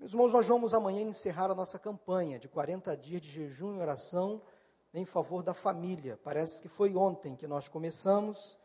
[0.00, 3.80] Meus irmãos, nós vamos amanhã encerrar a nossa campanha de 40 dias de jejum e
[3.80, 4.40] oração
[4.94, 6.18] em favor da família.
[6.24, 8.56] Parece que foi ontem que nós começamos.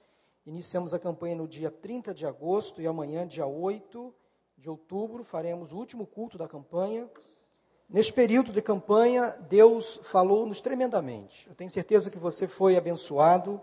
[0.45, 4.13] Iniciamos a campanha no dia 30 de agosto e amanhã, dia 8
[4.57, 7.05] de outubro, faremos o último culto da campanha.
[7.89, 11.49] Neste período de campanha, Deus falou-nos tremendamente.
[11.49, 13.59] Eu tenho certeza que você foi abençoado,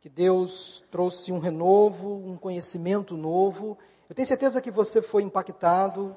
[0.00, 3.76] que Deus trouxe um renovo, um conhecimento novo.
[4.08, 6.16] Eu tenho certeza que você foi impactado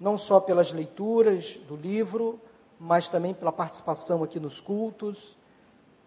[0.00, 2.40] não só pelas leituras do livro,
[2.78, 5.36] mas também pela participação aqui nos cultos,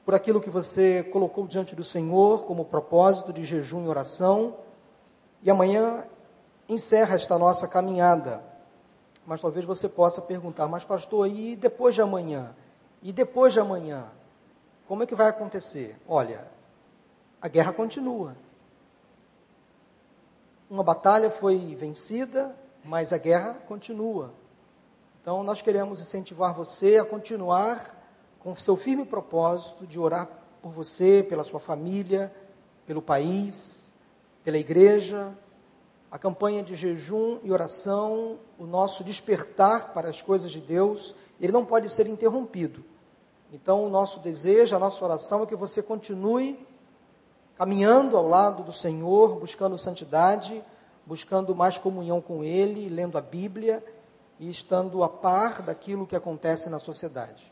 [0.05, 4.55] por aquilo que você colocou diante do Senhor como propósito de jejum e oração.
[5.43, 6.05] E amanhã
[6.69, 8.41] encerra esta nossa caminhada.
[9.25, 12.55] Mas talvez você possa perguntar, mas pastor, e depois de amanhã?
[13.01, 14.05] E depois de amanhã?
[14.87, 15.97] Como é que vai acontecer?
[16.07, 16.47] Olha,
[17.41, 18.37] a guerra continua.
[20.69, 22.55] Uma batalha foi vencida,
[22.87, 24.33] mas a guerra continua.
[25.21, 27.83] Então, nós queremos incentivar você a continuar
[28.39, 30.29] com seu firme propósito de orar
[30.61, 32.33] por você, pela sua família,
[32.85, 33.93] pelo país,
[34.41, 35.37] pela igreja.
[36.09, 41.51] A campanha de jejum e oração, o nosso despertar para as coisas de Deus, ele
[41.51, 42.85] não pode ser interrompido.
[43.51, 46.65] Então, o nosso desejo, a nossa oração é que você continue
[47.57, 50.63] caminhando ao lado do Senhor, buscando santidade
[51.07, 53.81] buscando mais comunhão com Ele, lendo a Bíblia
[54.37, 57.51] e estando a par daquilo que acontece na sociedade.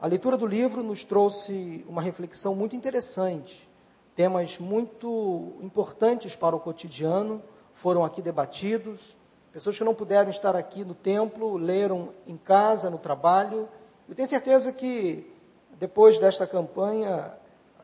[0.00, 3.68] A leitura do livro nos trouxe uma reflexão muito interessante.
[4.16, 7.40] Temas muito importantes para o cotidiano
[7.72, 9.16] foram aqui debatidos.
[9.52, 13.68] Pessoas que não puderam estar aqui no templo leram em casa, no trabalho.
[14.08, 15.32] Eu tenho certeza que
[15.78, 17.32] depois desta campanha,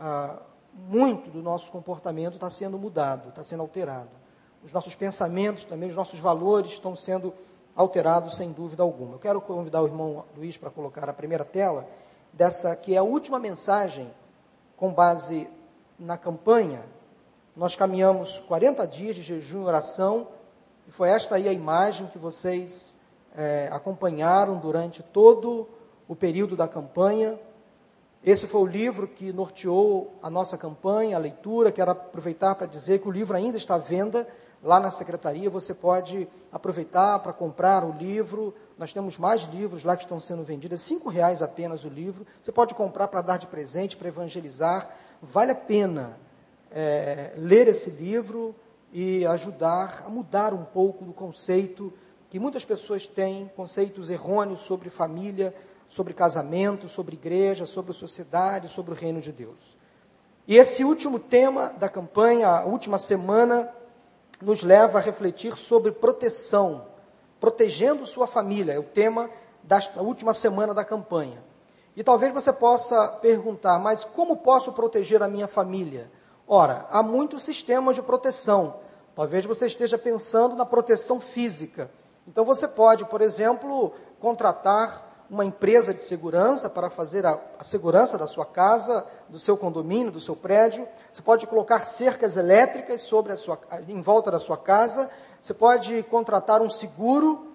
[0.01, 0.41] ah,
[0.75, 4.26] muito do nosso comportamento está sendo mudado, está sendo alterado
[4.67, 7.33] os nossos pensamentos também, os nossos valores estão sendo
[7.77, 9.15] alterados sem dúvida alguma.
[9.15, 11.89] Eu quero convidar o irmão Luiz para colocar a primeira tela
[12.33, 14.13] dessa que é a última mensagem
[14.77, 15.49] com base
[15.97, 16.83] na campanha.
[17.55, 20.27] Nós caminhamos 40 dias de jejum e oração
[20.89, 22.99] e foi esta aí a imagem que vocês
[23.37, 25.69] é, acompanharam durante todo
[26.09, 27.39] o período da campanha.
[28.25, 31.71] Esse foi o livro que norteou a nossa campanha, a leitura.
[31.71, 34.27] Quero aproveitar para dizer que o livro ainda está à venda
[34.63, 38.55] lá na secretaria, você pode aproveitar para comprar o livro.
[38.79, 42.27] Nós temos mais livros lá que estão sendo vendidos, é cinco reais apenas o livro.
[42.41, 44.89] Você pode comprar para dar de presente, para evangelizar.
[45.23, 46.17] Vale a pena
[46.71, 48.55] é, ler esse livro
[48.93, 51.93] e ajudar a mudar um pouco do conceito
[52.29, 55.55] que muitas pessoas têm, conceitos errôneos sobre família,
[55.89, 59.77] sobre casamento, sobre igreja, sobre sociedade, sobre o reino de Deus.
[60.49, 63.69] E esse último tema da campanha, a última semana,
[64.41, 66.87] nos leva a refletir sobre proteção,
[67.41, 69.31] protegendo sua família, é o tema
[69.63, 71.43] da última semana da campanha.
[71.97, 76.11] E talvez você possa perguntar, mas como posso proteger a minha família?
[76.47, 78.77] Ora, há muitos sistemas de proteção.
[79.15, 81.91] Talvez você esteja pensando na proteção física.
[82.29, 88.17] Então você pode, por exemplo, contratar uma empresa de segurança para fazer a, a, segurança
[88.17, 90.87] da sua casa, do seu condomínio, do seu prédio.
[91.13, 95.11] Você pode colocar cercas elétricas sobre a sua, em volta da sua casa.
[95.41, 97.53] Você pode contratar um seguro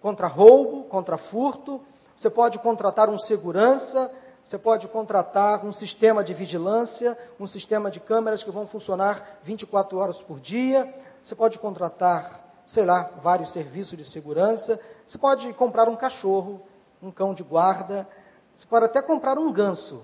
[0.00, 1.80] contra roubo, contra furto.
[2.16, 4.10] Você pode contratar um segurança.
[4.42, 9.96] Você pode contratar um sistema de vigilância, um sistema de câmeras que vão funcionar 24
[9.98, 10.92] horas por dia.
[11.22, 14.80] Você pode contratar, sei lá, vários serviços de segurança.
[15.06, 16.60] Você pode comprar um cachorro
[17.02, 18.08] um cão de guarda.
[18.54, 20.02] Você pode até comprar um ganso.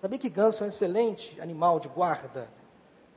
[0.00, 2.48] Sabia que ganso é um excelente animal de guarda?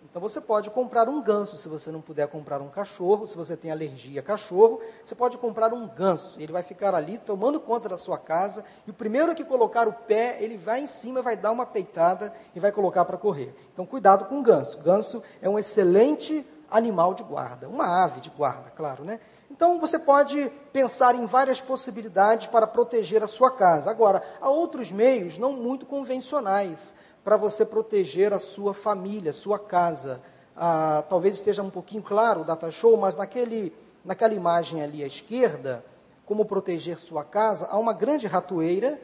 [0.09, 3.55] Então você pode comprar um ganso, se você não puder comprar um cachorro, se você
[3.55, 6.39] tem alergia a cachorro, você pode comprar um ganso.
[6.39, 9.93] Ele vai ficar ali tomando conta da sua casa, e o primeiro que colocar o
[9.93, 13.53] pé, ele vai em cima, vai dar uma peitada e vai colocar para correr.
[13.73, 14.79] Então cuidado com o ganso.
[14.79, 19.19] Ganso é um excelente animal de guarda, uma ave de guarda, claro, né?
[19.59, 23.91] Então você pode pensar em várias possibilidades para proteger a sua casa.
[23.91, 26.95] Agora, há outros meios não muito convencionais
[27.25, 30.21] para você proteger a sua família, sua casa.
[30.55, 33.75] Ah, talvez esteja um pouquinho claro o data show, mas naquele,
[34.05, 35.83] naquela imagem ali à esquerda,
[36.25, 38.97] como proteger sua casa, há uma grande ratoeira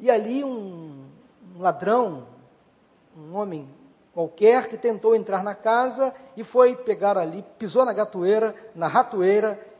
[0.00, 1.06] e ali um,
[1.54, 2.26] um ladrão,
[3.16, 3.68] um homem
[4.12, 9.72] qualquer que tentou entrar na casa e foi pegar ali, pisou na gatoeira, na ratoeira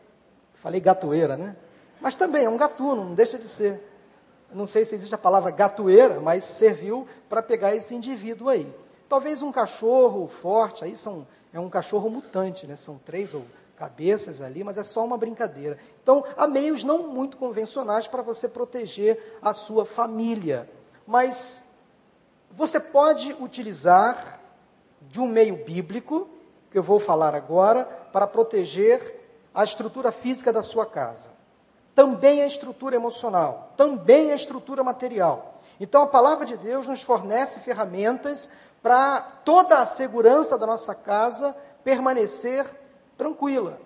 [0.64, 1.54] Falei gatoeira, né?
[2.00, 3.86] Mas também é um gatuno, não deixa de ser.
[4.50, 8.74] Não sei se existe a palavra gatoeira, mas serviu para pegar esse indivíduo aí.
[9.06, 12.76] Talvez um cachorro forte, aí são, é um cachorro mutante, né?
[12.76, 13.44] São três ou
[13.76, 15.76] cabeças ali, mas é só uma brincadeira.
[16.02, 20.66] Então, há meios não muito convencionais para você proteger a sua família,
[21.06, 21.64] mas
[22.50, 24.40] você pode utilizar
[25.02, 26.26] de um meio bíblico,
[26.70, 29.23] que eu vou falar agora, para proteger
[29.54, 31.30] a estrutura física da sua casa.
[31.94, 35.60] Também a estrutura emocional, também a estrutura material.
[35.78, 38.50] Então a palavra de Deus nos fornece ferramentas
[38.82, 42.66] para toda a segurança da nossa casa permanecer
[43.16, 43.78] tranquila.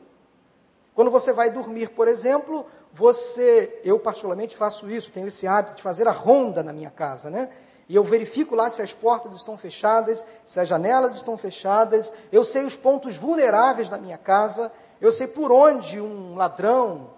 [0.95, 5.83] Quando você vai dormir, por exemplo, você, eu particularmente faço isso, tenho esse hábito de
[5.83, 7.49] fazer a ronda na minha casa, né?
[7.89, 12.45] E eu verifico lá se as portas estão fechadas, se as janelas estão fechadas, eu
[12.45, 17.11] sei os pontos vulneráveis da minha casa, eu sei por onde um ladrão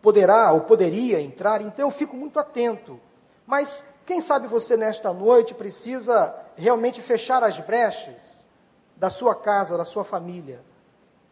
[0.00, 3.00] poderá ou poderia entrar, então eu fico muito atento.
[3.46, 8.48] Mas quem sabe você nesta noite precisa realmente fechar as brechas
[8.96, 10.62] da sua casa, da sua família.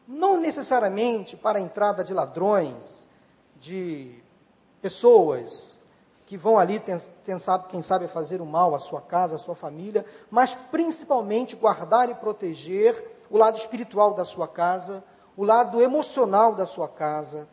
[0.07, 3.09] Não necessariamente para a entrada de ladrões,
[3.61, 4.23] de
[4.81, 5.79] pessoas
[6.27, 9.55] que vão ali, tem, sabe, quem sabe, fazer o mal à sua casa, à sua
[9.55, 15.05] família, mas principalmente guardar e proteger o lado espiritual da sua casa,
[15.37, 17.47] o lado emocional da sua casa.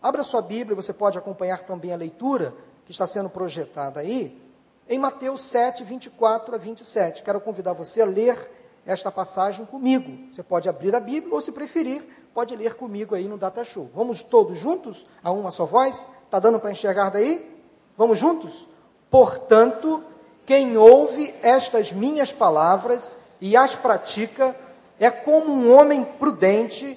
[0.00, 4.40] Abra sua Bíblia, você pode acompanhar também a leitura que está sendo projetada aí,
[4.88, 7.22] em Mateus 7, 24 a 27.
[7.24, 8.52] Quero convidar você a ler
[8.86, 10.32] esta passagem comigo.
[10.32, 13.90] Você pode abrir a Bíblia ou, se preferir, pode ler comigo aí no Data Show.
[13.92, 16.06] Vamos todos juntos, a uma só voz?
[16.22, 17.60] Está dando para enxergar daí?
[17.98, 18.68] Vamos juntos?
[19.10, 20.04] Portanto,
[20.44, 24.54] quem ouve estas minhas palavras e as pratica
[25.00, 26.96] é como um homem prudente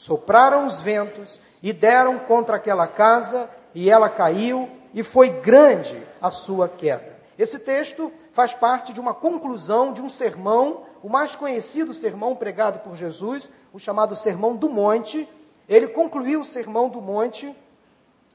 [0.00, 6.30] sopraram os ventos e deram contra aquela casa, e ela caiu, e foi grande a
[6.30, 7.20] sua queda.
[7.38, 12.78] Esse texto faz parte de uma conclusão de um sermão, o mais conhecido sermão pregado
[12.78, 15.28] por Jesus, o chamado Sermão do Monte.
[15.68, 17.54] Ele concluiu o Sermão do Monte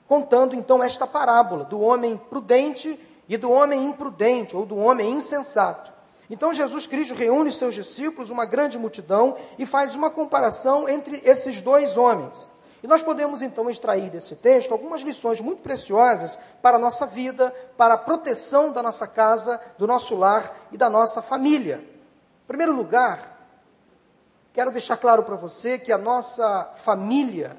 [0.08, 5.92] contando então esta parábola do homem prudente e do homem imprudente, ou do homem insensato.
[6.30, 11.62] Então Jesus Cristo reúne seus discípulos, uma grande multidão, e faz uma comparação entre esses
[11.62, 12.48] dois homens.
[12.82, 17.54] E nós podemos então extrair desse texto algumas lições muito preciosas para a nossa vida,
[17.76, 21.78] para a proteção da nossa casa, do nosso lar e da nossa família.
[21.78, 23.50] Em primeiro lugar,
[24.54, 27.58] quero deixar claro para você que a nossa família,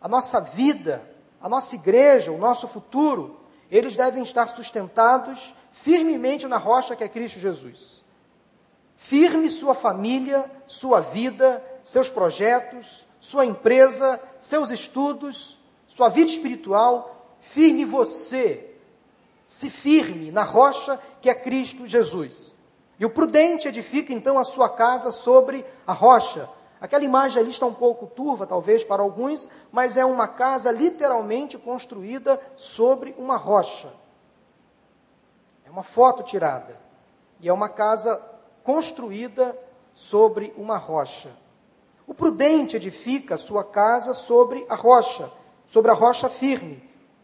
[0.00, 1.02] a nossa vida,
[1.40, 7.08] a nossa igreja, o nosso futuro, eles devem estar sustentados firmemente na rocha que é
[7.08, 8.01] Cristo Jesus.
[9.04, 15.58] Firme sua família, sua vida, seus projetos, sua empresa, seus estudos,
[15.88, 18.70] sua vida espiritual, firme você.
[19.44, 22.54] Se firme na rocha que é Cristo Jesus.
[22.98, 26.48] E o prudente edifica então a sua casa sobre a rocha.
[26.80, 31.58] Aquela imagem ali está um pouco turva, talvez, para alguns, mas é uma casa literalmente
[31.58, 33.92] construída sobre uma rocha.
[35.66, 36.80] É uma foto tirada.
[37.40, 38.31] E é uma casa
[38.64, 39.56] construída
[39.92, 41.30] sobre uma rocha.
[42.06, 45.30] O prudente edifica sua casa sobre a rocha,
[45.66, 46.82] sobre a rocha firme.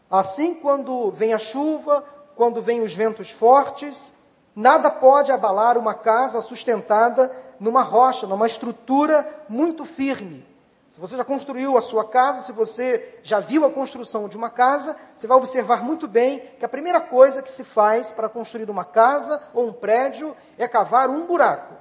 [0.09, 2.03] Assim, quando vem a chuva,
[2.35, 4.13] quando vem os ventos fortes,
[4.55, 10.48] nada pode abalar uma casa sustentada numa rocha, numa estrutura muito firme.
[10.89, 14.49] Se você já construiu a sua casa, se você já viu a construção de uma
[14.49, 18.67] casa, você vai observar muito bem que a primeira coisa que se faz para construir
[18.71, 21.75] uma casa ou um prédio é cavar um buraco.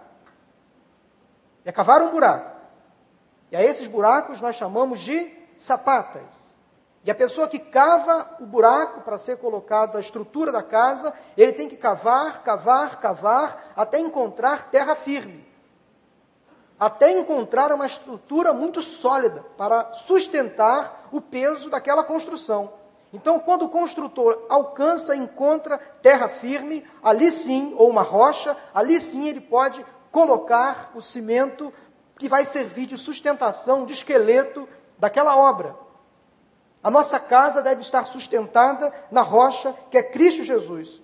[1.65, 2.55] É cavar um buraco.
[3.50, 6.59] E a esses buracos nós chamamos de sapatas.
[7.03, 11.55] E a pessoa que cava o buraco para ser colocado a estrutura da casa, ele
[11.55, 15.48] tem que cavar, cavar, cavar, até encontrar terra firme.
[16.79, 22.73] Até encontrar uma estrutura muito sólida para sustentar o peso daquela construção.
[23.13, 29.27] Então, quando o construtor alcança, encontra terra firme, ali sim, ou uma rocha, ali sim
[29.29, 31.73] ele pode colocar o cimento
[32.19, 34.69] que vai servir de sustentação, de esqueleto
[34.99, 35.75] daquela obra.
[36.83, 41.01] A nossa casa deve estar sustentada na rocha que é Cristo Jesus,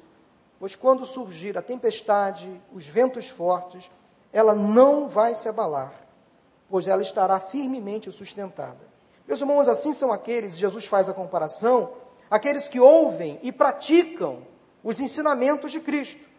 [0.60, 3.90] pois quando surgir a tempestade, os ventos fortes,
[4.34, 5.92] ela não vai se abalar,
[6.68, 8.80] pois ela estará firmemente sustentada.
[9.28, 11.92] Meus irmãos, assim são aqueles, Jesus faz a comparação,
[12.28, 14.40] aqueles que ouvem e praticam
[14.82, 16.34] os ensinamentos de Cristo.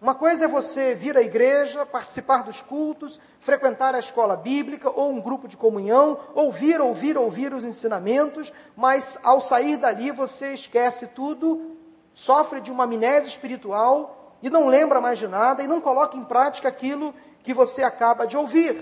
[0.00, 5.10] Uma coisa é você vir à igreja, participar dos cultos, frequentar a escola bíblica ou
[5.10, 11.08] um grupo de comunhão, ouvir, ouvir, ouvir os ensinamentos, mas ao sair dali você esquece
[11.08, 11.76] tudo,
[12.12, 16.24] sofre de uma amnésia espiritual e não lembra mais de nada e não coloca em
[16.24, 17.12] prática aquilo
[17.48, 18.76] que você acaba de ouvir.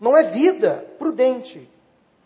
[0.00, 1.70] Não é vida prudente,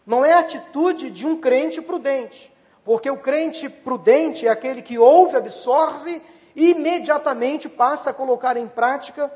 [0.06, 5.34] não é atitude de um crente prudente, porque o crente prudente é aquele que ouve,
[5.34, 6.22] absorve
[6.54, 9.32] imediatamente passa a colocar em prática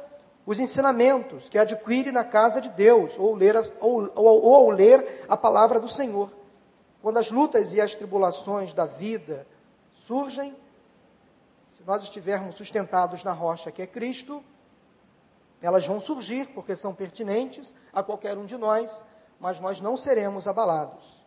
[0.47, 5.25] os ensinamentos que adquire na casa de Deus, ou, ler, ou, ou, ou ao ler
[5.29, 6.31] a palavra do Senhor.
[7.03, 9.45] Quando as lutas e as tribulações da vida
[9.93, 10.55] surgem,
[11.69, 14.41] se nós estivermos sustentados na rocha que é Cristo,
[15.65, 19.05] elas vão surgir porque são pertinentes a qualquer um de nós,
[19.41, 21.25] mas nós não seremos abalados.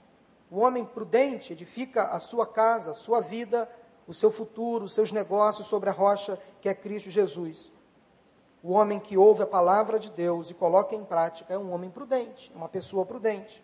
[0.50, 3.70] O homem prudente edifica a sua casa, a sua vida
[4.08, 7.72] o seu futuro, os seus negócios sobre a rocha que é Cristo Jesus.
[8.63, 11.89] O homem que ouve a palavra de Deus e coloca em prática é um homem
[11.89, 13.63] prudente, é uma pessoa prudente.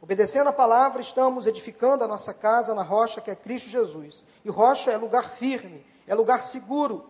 [0.00, 4.24] Obedecendo a palavra, estamos edificando a nossa casa na rocha que é Cristo Jesus.
[4.44, 7.06] E rocha é lugar firme, é lugar seguro.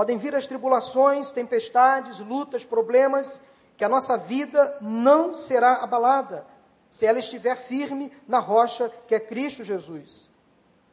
[0.00, 3.38] Podem vir as tribulações, tempestades, lutas, problemas,
[3.76, 6.46] que a nossa vida não será abalada
[6.88, 10.30] se ela estiver firme na rocha que é Cristo Jesus.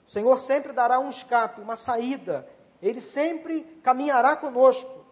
[0.06, 2.46] O Senhor sempre dará um escape, uma saída.
[2.82, 5.06] Ele sempre caminhará conosco.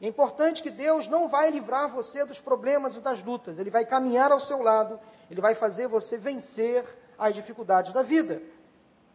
[0.00, 3.58] É importante que Deus não vai livrar você dos problemas e das lutas.
[3.58, 5.00] Ele vai caminhar ao seu lado.
[5.28, 6.84] Ele vai fazer você vencer
[7.18, 8.40] as dificuldades da vida.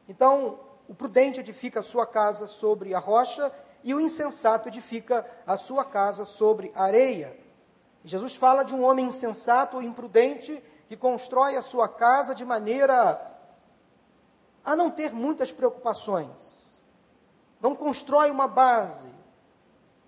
[0.10, 3.50] Então, o prudente edifica a sua casa sobre a rocha
[3.86, 7.40] e o insensato edifica a sua casa sobre areia.
[8.04, 13.32] Jesus fala de um homem insensato ou imprudente que constrói a sua casa de maneira
[14.64, 16.84] a não ter muitas preocupações.
[17.62, 19.10] Não constrói uma base,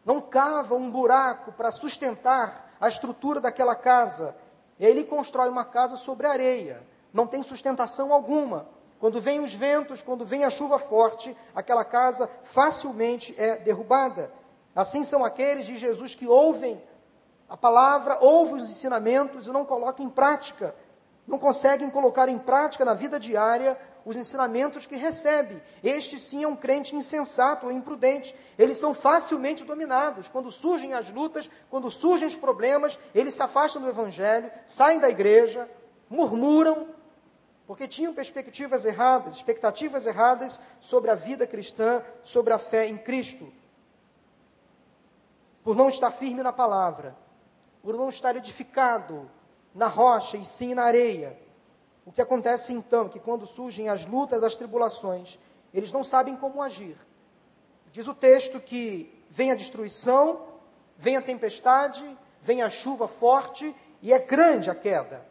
[0.04, 4.36] não cava um buraco para sustentar a estrutura daquela casa.
[4.80, 6.82] E aí ele constrói uma casa sobre areia,
[7.14, 8.68] não tem sustentação alguma.
[9.00, 14.32] Quando vem os ventos, quando vem a chuva forte, aquela casa facilmente é derrubada.
[14.76, 16.82] Assim são aqueles de Jesus que ouvem
[17.50, 20.76] a palavra, ouvem os ensinamentos e não colocam em prática.
[21.28, 25.62] Não conseguem colocar em prática na vida diária os ensinamentos que recebe.
[25.84, 28.34] Este sim é um crente insensato ou imprudente.
[28.58, 30.30] Eles são facilmente dominados.
[30.30, 35.10] Quando surgem as lutas, quando surgem os problemas, eles se afastam do evangelho, saem da
[35.10, 35.70] igreja,
[36.10, 36.88] murmuram,
[37.68, 43.52] porque tinham perspectivas erradas, expectativas erradas sobre a vida cristã, sobre a fé em Cristo.
[45.64, 47.16] Por não estar firme na palavra,
[47.84, 49.30] por não estar edificado
[49.76, 51.38] na rocha e sim na areia
[52.08, 55.38] o que acontece então, que quando surgem as lutas, as tribulações,
[55.74, 56.96] eles não sabem como agir.
[57.92, 60.48] Diz o texto que vem a destruição,
[60.98, 65.26] vem a tempestade, vem a chuva forte e é grande a queda.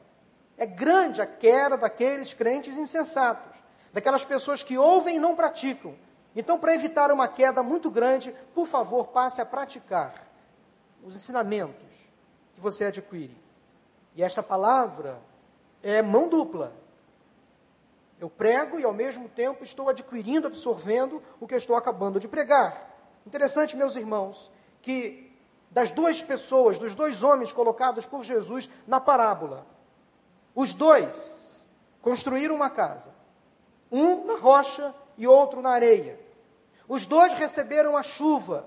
[0.58, 3.58] É grande a queda daqueles crentes insensatos,
[3.92, 5.94] daquelas pessoas que ouvem e não praticam.
[6.34, 10.14] Então, para evitar uma queda muito grande, por favor, passe a praticar
[11.02, 11.74] os ensinamentos
[12.54, 13.36] que você adquire.
[14.14, 15.20] E esta palavra
[15.82, 16.72] é mão dupla.
[18.18, 22.26] Eu prego e ao mesmo tempo estou adquirindo, absorvendo o que eu estou acabando de
[22.26, 22.90] pregar.
[23.26, 25.36] Interessante, meus irmãos, que
[25.70, 29.66] das duas pessoas, dos dois homens colocados por Jesus na parábola,
[30.56, 31.68] os dois
[32.00, 33.14] construíram uma casa.
[33.92, 36.18] Um na rocha e outro na areia.
[36.88, 38.66] Os dois receberam a chuva.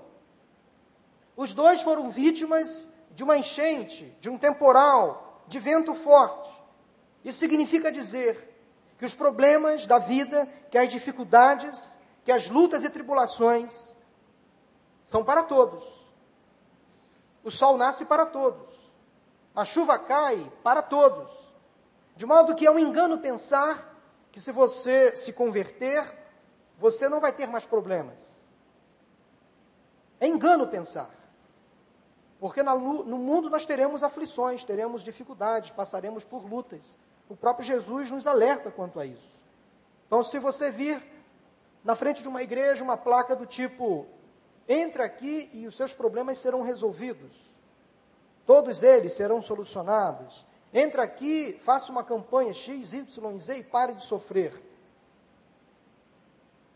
[1.36, 6.48] Os dois foram vítimas de uma enchente, de um temporal, de vento forte.
[7.24, 8.48] Isso significa dizer
[8.96, 13.96] que os problemas da vida, que as dificuldades, que as lutas e tribulações
[15.04, 15.82] são para todos.
[17.42, 18.68] O sol nasce para todos.
[19.56, 21.49] A chuva cai para todos.
[22.20, 23.98] De modo que é um engano pensar
[24.30, 26.04] que se você se converter,
[26.76, 28.46] você não vai ter mais problemas.
[30.20, 31.08] É engano pensar.
[32.38, 36.98] Porque no mundo nós teremos aflições, teremos dificuldades, passaremos por lutas.
[37.26, 39.42] O próprio Jesus nos alerta quanto a isso.
[40.06, 41.02] Então, se você vir
[41.82, 44.06] na frente de uma igreja uma placa do tipo:
[44.68, 47.34] entre aqui e os seus problemas serão resolvidos,
[48.44, 50.49] todos eles serão solucionados.
[50.72, 54.52] Entre aqui, faça uma campanha X, Y, Z e pare de sofrer.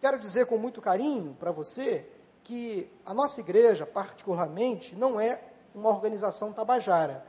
[0.01, 2.07] Quero dizer com muito carinho para você
[2.43, 5.41] que a nossa igreja, particularmente, não é
[5.75, 7.25] uma organização tabajara.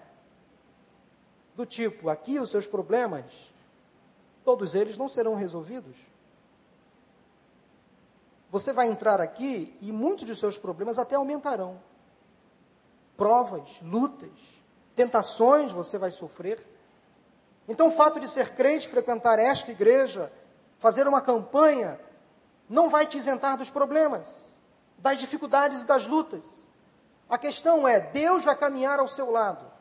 [1.55, 3.25] do tipo, aqui os seus problemas,
[4.43, 5.95] todos eles não serão resolvidos.
[8.51, 11.81] Você vai entrar aqui e muitos de seus problemas até aumentarão.
[13.17, 14.29] Provas, lutas,
[14.95, 16.65] tentações você vai sofrer.
[17.67, 20.31] Então, o fato de ser crente, frequentar esta igreja,
[20.79, 21.99] fazer uma campanha,
[22.69, 24.63] não vai te isentar dos problemas,
[24.97, 26.67] das dificuldades e das lutas.
[27.29, 29.73] A questão é: Deus vai caminhar ao seu lado.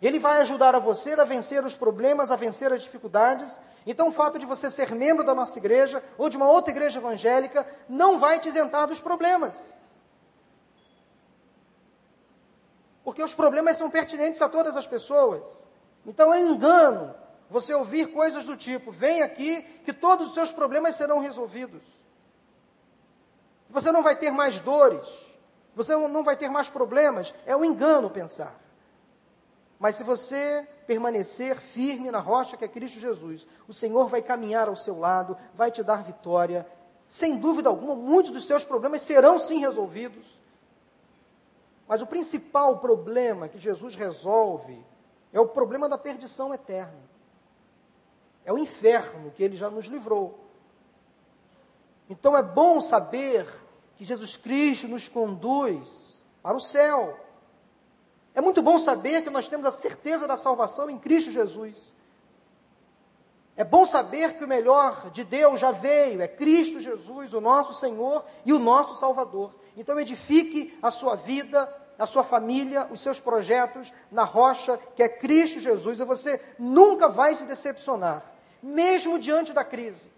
[0.00, 3.58] Ele vai ajudar a você a vencer os problemas, a vencer as dificuldades.
[3.86, 6.98] Então, o fato de você ser membro da nossa igreja ou de uma outra igreja
[6.98, 9.78] evangélica não vai te isentar dos problemas.
[13.06, 15.68] Porque os problemas são pertinentes a todas as pessoas.
[16.04, 17.14] Então, é engano
[17.48, 21.84] você ouvir coisas do tipo: vem aqui que todos os seus problemas serão resolvidos.
[23.70, 25.06] Você não vai ter mais dores.
[25.76, 27.32] Você não vai ter mais problemas.
[27.46, 28.58] É um engano pensar.
[29.78, 34.66] Mas se você permanecer firme na rocha que é Cristo Jesus, o Senhor vai caminhar
[34.66, 36.66] ao seu lado, vai te dar vitória.
[37.08, 40.44] Sem dúvida alguma, muitos dos seus problemas serão sim resolvidos.
[41.86, 44.84] Mas o principal problema que Jesus resolve
[45.32, 46.98] é o problema da perdição eterna.
[48.44, 50.38] É o inferno que ele já nos livrou.
[52.08, 53.46] Então é bom saber
[53.96, 57.18] que Jesus Cristo nos conduz para o céu.
[58.34, 61.94] É muito bom saber que nós temos a certeza da salvação em Cristo Jesus.
[63.56, 67.72] É bom saber que o melhor de Deus já veio, é Cristo Jesus, o nosso
[67.72, 69.54] Senhor e o nosso Salvador.
[69.74, 71.66] Então edifique a sua vida,
[71.98, 77.08] a sua família, os seus projetos na rocha que é Cristo Jesus, e você nunca
[77.08, 78.22] vai se decepcionar,
[78.62, 80.10] mesmo diante da crise,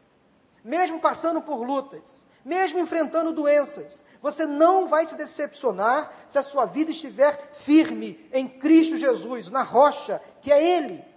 [0.64, 6.64] mesmo passando por lutas, mesmo enfrentando doenças, você não vai se decepcionar se a sua
[6.64, 11.07] vida estiver firme em Cristo Jesus, na rocha, que é Ele.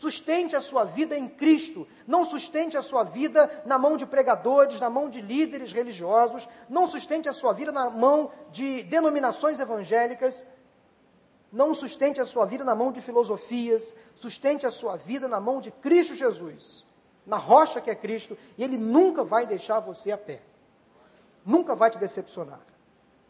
[0.00, 4.80] Sustente a sua vida em Cristo, não sustente a sua vida na mão de pregadores,
[4.80, 10.46] na mão de líderes religiosos, não sustente a sua vida na mão de denominações evangélicas,
[11.52, 15.60] não sustente a sua vida na mão de filosofias, sustente a sua vida na mão
[15.60, 16.86] de Cristo Jesus,
[17.26, 20.40] na rocha que é Cristo, e Ele nunca vai deixar você a pé.
[21.44, 22.60] Nunca vai te decepcionar.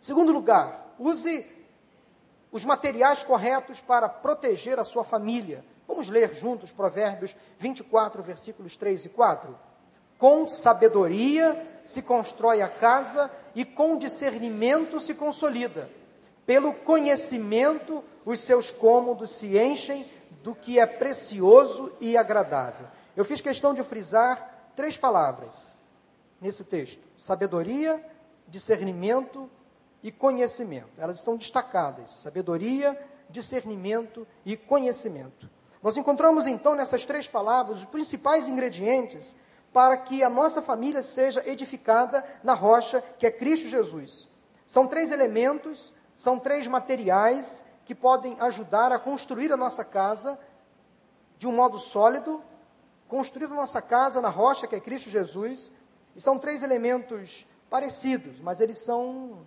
[0.01, 1.45] Segundo lugar, use
[2.53, 5.65] os materiais corretos para proteger a sua família.
[5.91, 9.59] Vamos ler juntos Provérbios 24, versículos 3 e 4.
[10.17, 15.91] Com sabedoria se constrói a casa e com discernimento se consolida.
[16.47, 20.09] Pelo conhecimento os seus cômodos se enchem
[20.45, 22.87] do que é precioso e agradável.
[23.17, 25.77] Eu fiz questão de frisar três palavras
[26.41, 28.01] nesse texto: sabedoria,
[28.47, 29.51] discernimento
[30.05, 30.93] e conhecimento.
[30.99, 32.97] Elas estão destacadas: sabedoria,
[33.29, 35.51] discernimento e conhecimento.
[35.83, 39.35] Nós encontramos então nessas três palavras os principais ingredientes
[39.73, 44.29] para que a nossa família seja edificada na rocha que é Cristo Jesus.
[44.67, 50.39] São três elementos, são três materiais que podem ajudar a construir a nossa casa
[51.39, 52.43] de um modo sólido,
[53.09, 55.73] construir a nossa casa na rocha que é Cristo Jesus,
[56.15, 59.47] e são três elementos parecidos, mas eles são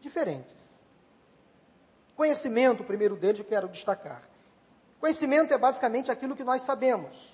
[0.00, 0.56] diferentes.
[2.16, 4.22] Conhecimento, o primeiro deles, eu quero destacar.
[5.00, 7.32] Conhecimento é basicamente aquilo que nós sabemos.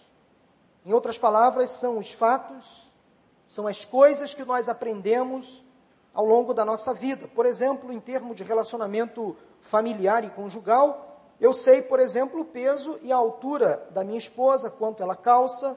[0.85, 2.89] Em outras palavras, são os fatos,
[3.49, 5.65] são as coisas que nós aprendemos
[6.15, 7.27] ao longo da nossa vida.
[7.27, 13.01] Por exemplo, em termos de relacionamento familiar e conjugal, eu sei, por exemplo, o peso
[13.03, 15.77] e a altura da minha esposa, quanto ela calça,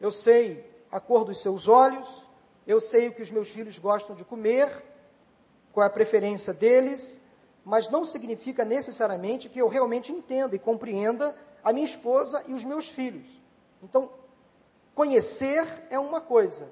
[0.00, 2.22] eu sei a cor dos seus olhos,
[2.64, 4.70] eu sei o que os meus filhos gostam de comer,
[5.72, 7.20] qual é a preferência deles,
[7.64, 12.64] mas não significa necessariamente que eu realmente entenda e compreenda a minha esposa e os
[12.64, 13.26] meus filhos.
[13.82, 14.10] Então,
[14.94, 16.68] conhecer é uma coisa,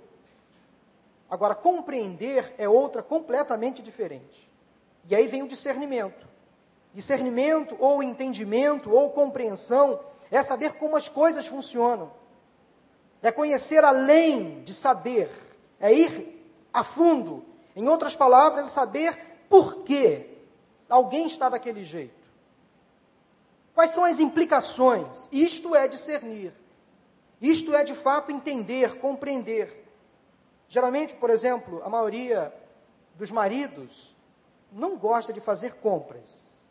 [1.31, 4.51] agora compreender é outra completamente diferente.
[5.09, 6.29] E aí vem o discernimento.
[6.95, 9.99] Discernimento, ou entendimento, ou compreensão,
[10.31, 12.13] é saber como as coisas funcionam
[13.23, 15.31] é conhecer além de saber,
[15.79, 17.45] é ir a fundo.
[17.75, 19.17] Em outras palavras, é saber
[19.49, 20.32] por que
[20.93, 22.23] alguém está daquele jeito.
[23.75, 25.29] Quais são as implicações?
[25.33, 26.53] Isto é discernir.
[27.41, 29.89] Isto é de fato entender, compreender.
[30.69, 32.55] Geralmente, por exemplo, a maioria
[33.15, 34.15] dos maridos
[34.71, 36.69] não gosta de fazer compras.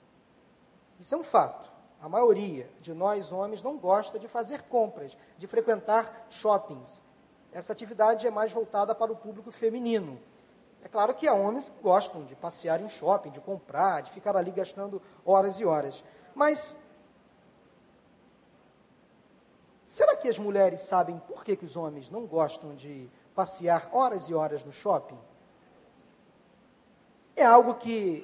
[1.00, 1.72] Isso é um fato.
[2.00, 7.02] A maioria de nós homens não gosta de fazer compras, de frequentar shoppings.
[7.52, 10.20] Essa atividade é mais voltada para o público feminino.
[10.84, 14.36] É claro que há homens que gostam de passear em shopping, de comprar, de ficar
[14.36, 16.04] ali gastando horas e horas.
[16.34, 16.92] Mas
[19.92, 24.30] Será que as mulheres sabem por que, que os homens não gostam de passear horas
[24.30, 25.20] e horas no shopping?
[27.36, 28.24] É algo que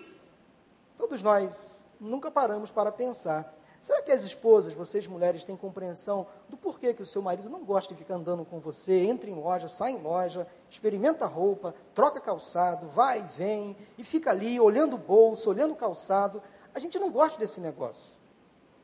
[0.97, 3.53] todos nós nunca paramos para pensar.
[3.81, 7.65] Será que as esposas, vocês mulheres, têm compreensão do porquê que o seu marido não
[7.65, 12.19] gosta de ficar andando com você, entra em loja, sai em loja, experimenta roupa, troca
[12.19, 16.41] calçado, vai e vem, e fica ali olhando o bolso, olhando o calçado?
[16.73, 18.11] A gente não gosta desse negócio.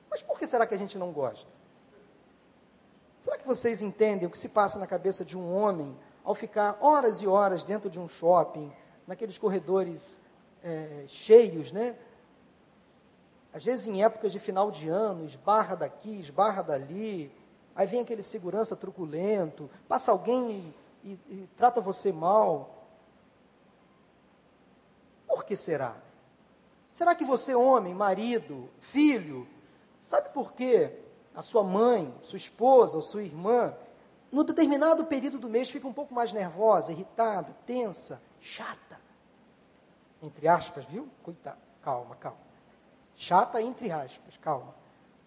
[0.10, 1.48] Mas por que será que a gente não gosta?
[3.20, 6.78] Será que vocês entendem o que se passa na cabeça de um homem ao ficar
[6.82, 8.72] horas e horas dentro de um shopping,
[9.08, 10.20] naqueles corredores
[10.64, 11.96] é, cheios, né?
[13.54, 17.32] Às vezes em épocas de final de ano, esbarra daqui, esbarra dali,
[17.76, 22.88] aí vem aquele segurança truculento, passa alguém e, e, trata você mal.
[25.28, 25.96] Por que será?
[26.92, 29.48] Será que você, homem, marido, filho,
[30.02, 30.92] sabe por que
[31.36, 33.76] a sua mãe, sua esposa ou sua irmã,
[34.32, 39.02] no determinado período do mês fica um pouco mais nervosa, irritada, tensa, chata?
[40.22, 41.10] Entre aspas, viu?
[41.22, 41.60] Coitado.
[41.82, 42.40] Calma, calma.
[43.16, 44.74] Chata entre aspas, calma.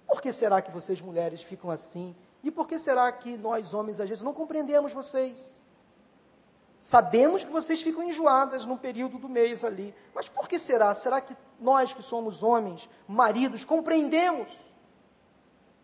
[0.07, 2.17] Por que será que vocês mulheres ficam assim?
[2.43, 5.66] E por que será que nós homens às vezes não compreendemos vocês?
[6.87, 9.93] Sabemos que vocês ficam enjoadas num período do mês ali.
[10.15, 10.95] Mas por que será?
[10.95, 14.49] Será que nós que somos homens, maridos, compreendemos?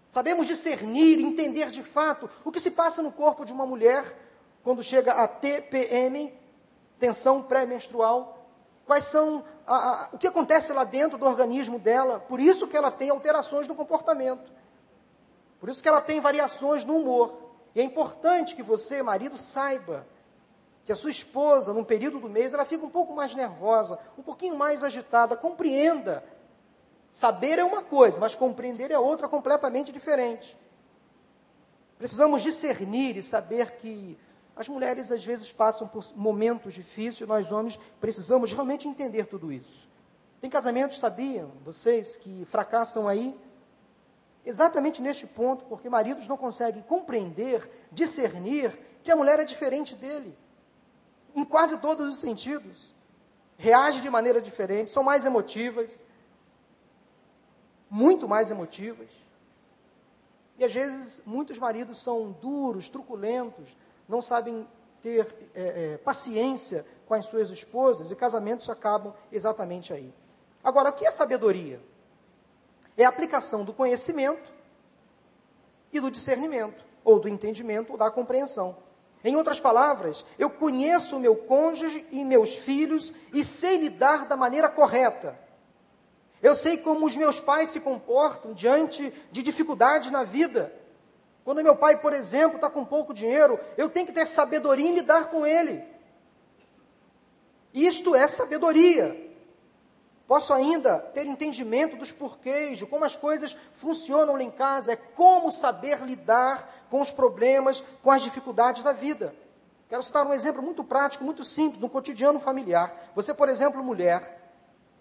[0.06, 4.16] Sabemos discernir, entender de fato o que se passa no corpo de uma mulher
[4.62, 6.32] quando chega a TPM,
[7.00, 8.46] tensão pré-menstrual?
[8.86, 12.20] Quais são a, a, o que acontece lá dentro do organismo dela?
[12.20, 14.52] Por isso que ela tem alterações no comportamento.
[15.58, 17.50] Por isso que ela tem variações no humor.
[17.74, 20.06] E é importante que você, marido, saiba
[20.84, 24.22] que a sua esposa, num período do mês, ela fica um pouco mais nervosa, um
[24.22, 25.36] pouquinho mais agitada.
[25.36, 26.24] Compreenda.
[27.10, 30.56] Saber é uma coisa, mas compreender é outra completamente diferente.
[31.98, 34.18] Precisamos discernir e saber que
[34.56, 39.88] as mulheres às vezes passam por momentos difíceis, nós homens precisamos realmente entender tudo isso.
[40.40, 43.38] Tem casamentos, sabiam vocês, que fracassam aí
[44.44, 50.36] exatamente neste ponto, porque maridos não conseguem compreender, discernir que a mulher é diferente dele,
[51.34, 52.94] em quase todos os sentidos.
[53.56, 56.04] Reage de maneira diferente, são mais emotivas,
[57.88, 59.08] muito mais emotivas.
[60.58, 63.76] E às vezes muitos maridos são duros, truculentos,
[64.08, 64.66] não sabem
[65.02, 70.12] ter é, é, paciência com as suas esposas e casamentos acabam exatamente aí.
[70.62, 71.80] Agora, o que é sabedoria?
[72.96, 74.52] É a aplicação do conhecimento
[75.92, 78.76] e do discernimento, ou do entendimento, ou da compreensão.
[79.24, 84.36] Em outras palavras, eu conheço o meu cônjuge e meus filhos e sei lidar da
[84.36, 85.38] maneira correta.
[86.42, 90.72] Eu sei como os meus pais se comportam diante de dificuldades na vida.
[91.44, 94.94] Quando meu pai, por exemplo, está com pouco dinheiro, eu tenho que ter sabedoria em
[94.94, 95.84] lidar com ele.
[97.72, 99.31] Isto é sabedoria.
[100.26, 104.96] Posso ainda ter entendimento dos porquês, de como as coisas funcionam lá em casa, é
[104.96, 109.34] como saber lidar com os problemas, com as dificuldades da vida.
[109.88, 113.10] Quero citar um exemplo muito prático, muito simples, no cotidiano familiar.
[113.14, 114.40] Você, por exemplo, mulher,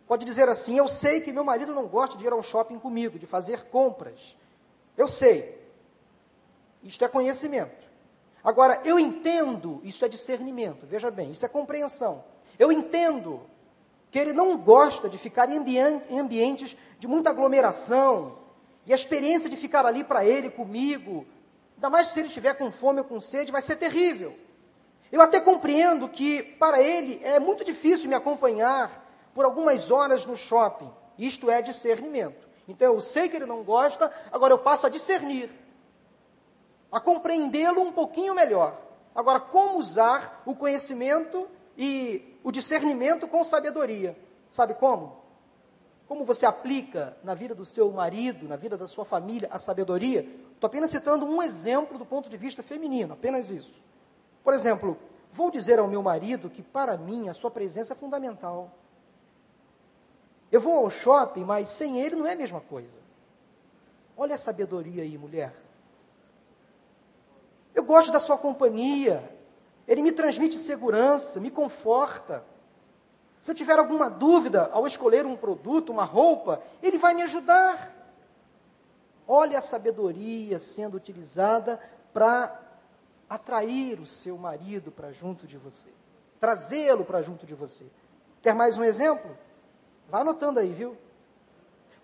[0.06, 3.18] pode dizer assim: Eu sei que meu marido não gosta de ir ao shopping comigo,
[3.18, 4.36] de fazer compras.
[4.98, 5.62] Eu sei.
[6.84, 7.82] Isto é conhecimento.
[8.44, 12.24] Agora, eu entendo, isso é discernimento, veja bem, isso é compreensão.
[12.58, 13.42] Eu entendo
[14.12, 15.58] que ele não gosta de ficar em,
[16.20, 18.38] ambientes de muita aglomeração,
[18.86, 21.26] e a experiência de ficar ali para ele, comigo,
[21.76, 24.36] ainda mais se ele estiver com fome ou com sede, vai ser terrível.
[25.12, 30.36] Eu até compreendo que para ele é muito difícil me acompanhar por algumas horas no
[30.36, 30.92] shopping.
[31.18, 32.48] Isto é discernimento.
[32.68, 35.50] Então eu sei que ele não gosta, agora eu passo a discernir
[36.92, 38.76] a compreendê-lo um pouquinho melhor.
[39.16, 41.48] Agora, como usar o conhecimento
[41.78, 44.18] e o discernimento com sabedoria?
[44.50, 45.22] Sabe como?
[46.08, 50.22] Como você aplica na vida do seu marido, na vida da sua família, a sabedoria?
[50.54, 53.74] Estou apenas citando um exemplo do ponto de vista feminino, apenas isso.
[54.44, 54.98] Por exemplo,
[55.32, 58.72] vou dizer ao meu marido que para mim a sua presença é fundamental.
[60.52, 63.00] Eu vou ao shopping, mas sem ele não é a mesma coisa.
[64.18, 65.54] Olha a sabedoria aí, mulher.
[67.74, 69.24] Eu gosto da sua companhia.
[69.88, 72.44] Ele me transmite segurança, me conforta.
[73.40, 77.92] Se eu tiver alguma dúvida ao escolher um produto, uma roupa, ele vai me ajudar.
[79.28, 81.80] Olha a sabedoria sendo utilizada
[82.14, 82.60] para
[83.30, 85.90] atrair o seu marido para junto de você,
[86.40, 87.86] trazê-lo para junto de você.
[88.42, 89.38] Quer mais um exemplo?
[90.10, 90.98] Vá anotando aí, viu?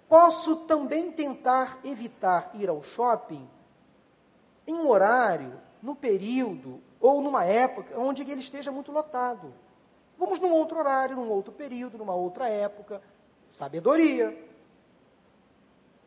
[0.07, 3.47] Posso também tentar evitar ir ao shopping
[4.65, 9.53] em um horário, num período ou numa época onde ele esteja muito lotado.
[10.17, 13.01] Vamos num outro horário, num outro período, numa outra época.
[13.51, 14.45] Sabedoria.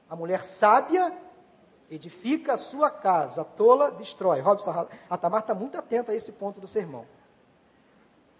[0.08, 1.12] A mulher sábia
[1.90, 4.40] edifica a sua casa, a tola destrói.
[4.40, 7.06] Robson Atamar está muito atento a esse ponto do sermão.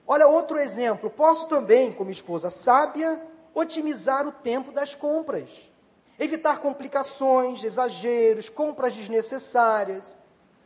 [0.07, 1.09] Olha outro exemplo.
[1.09, 3.21] Posso também, como esposa sábia,
[3.55, 5.71] otimizar o tempo das compras.
[6.19, 10.19] Evitar complicações, exageros, compras desnecessárias.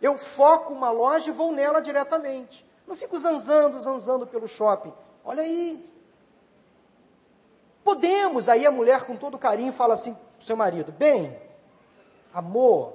[0.04, 2.62] Eu foco uma loja e vou nela diretamente.
[2.86, 4.92] Não fico zanzando, zanzando pelo shopping.
[5.24, 5.82] Olha aí.
[7.82, 11.34] Podemos, aí a mulher com todo carinho fala assim para seu marido: bem,
[12.34, 12.92] amor,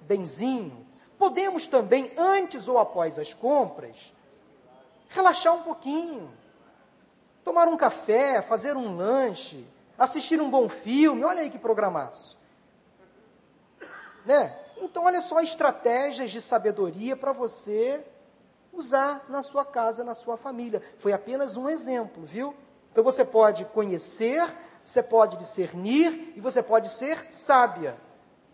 [0.00, 0.86] benzinho.
[1.18, 4.14] Podemos também, antes ou após as compras,
[5.10, 6.32] relaxar um pouquinho,
[7.44, 11.24] tomar um café, fazer um lanche, assistir um bom filme.
[11.24, 12.38] Olha aí que programaço.
[14.24, 14.67] Né?
[14.80, 18.04] Então, olha só estratégias de sabedoria para você
[18.72, 20.82] usar na sua casa, na sua família.
[20.98, 22.54] Foi apenas um exemplo, viu?
[22.90, 24.42] Então você pode conhecer,
[24.84, 27.96] você pode discernir e você pode ser sábia.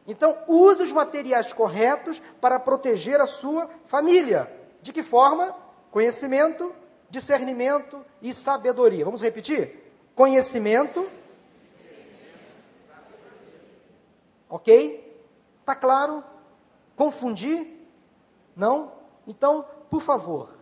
[0.07, 4.51] Então, use os materiais corretos para proteger a sua família.
[4.83, 5.57] De que forma?
[5.91, 6.75] Conhecimento,
[7.09, 9.05] discernimento e sabedoria.
[9.05, 9.83] Vamos repetir?
[10.15, 11.09] Conhecimento.
[14.49, 15.04] Ok?
[15.64, 16.22] Está claro?
[16.94, 17.66] Confundir?
[18.55, 18.92] Não?
[19.27, 20.53] Então, por favor,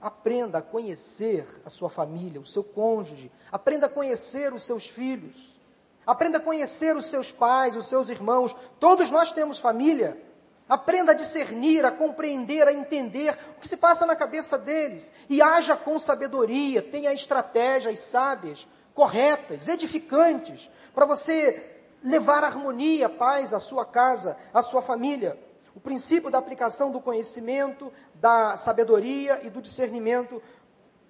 [0.00, 5.56] aprenda a conhecer a sua família, o seu cônjuge, aprenda a conhecer os seus filhos,
[6.04, 8.56] aprenda a conhecer os seus pais, os seus irmãos.
[8.80, 10.20] Todos nós temos família.
[10.68, 15.40] Aprenda a discernir, a compreender, a entender o que se passa na cabeça deles e
[15.40, 21.73] haja com sabedoria, tenha estratégias sábias, corretas, edificantes, para você
[22.04, 25.38] levar harmonia, paz à sua casa, à sua família.
[25.74, 30.40] O princípio da aplicação do conhecimento, da sabedoria e do discernimento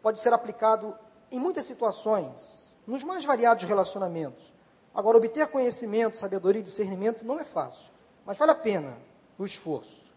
[0.01, 0.97] pode ser aplicado
[1.33, 4.55] em muitas situações, nos mais variados relacionamentos.
[4.95, 7.91] Agora, obter conhecimento, sabedoria e discernimento não é fácil,
[8.25, 8.97] mas vale a pena
[9.37, 10.15] o esforço.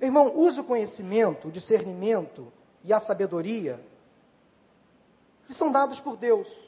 [0.00, 3.80] Meu irmão, use o conhecimento, o discernimento e a sabedoria
[5.46, 6.65] que são dados por Deus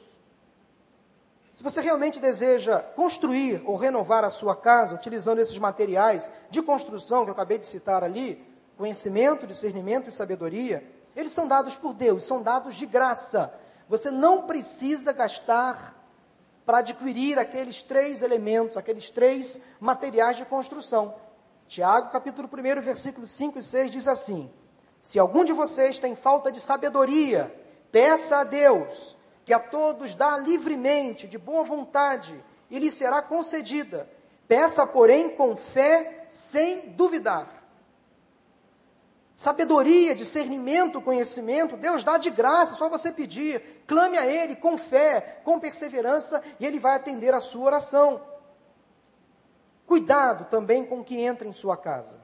[1.59, 7.25] se você realmente deseja construir ou renovar a sua casa utilizando esses materiais de construção
[7.25, 8.41] que eu acabei de citar ali,
[8.77, 13.53] conhecimento, discernimento e sabedoria, eles são dados por Deus, são dados de graça.
[13.89, 16.01] Você não precisa gastar
[16.65, 21.13] para adquirir aqueles três elementos, aqueles três materiais de construção.
[21.67, 24.49] Tiago, capítulo 1, versículos 5 e 6 diz assim:
[25.01, 27.53] Se algum de vocês tem falta de sabedoria,
[27.91, 29.18] peça a Deus
[29.49, 34.07] que a todos dá livremente, de boa vontade, e lhe será concedida.
[34.47, 37.47] Peça, porém, com fé, sem duvidar.
[39.33, 43.83] Sabedoria, discernimento, conhecimento, Deus dá de graça, só você pedir.
[43.87, 48.21] Clame a Ele com fé, com perseverança, e Ele vai atender a sua oração.
[49.87, 52.19] Cuidado também com o que entra em sua casa.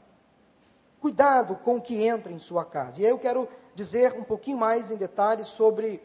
[1.01, 3.01] Cuidado com o que entra em sua casa.
[3.01, 5.99] E aí eu quero dizer um pouquinho mais em detalhes sobre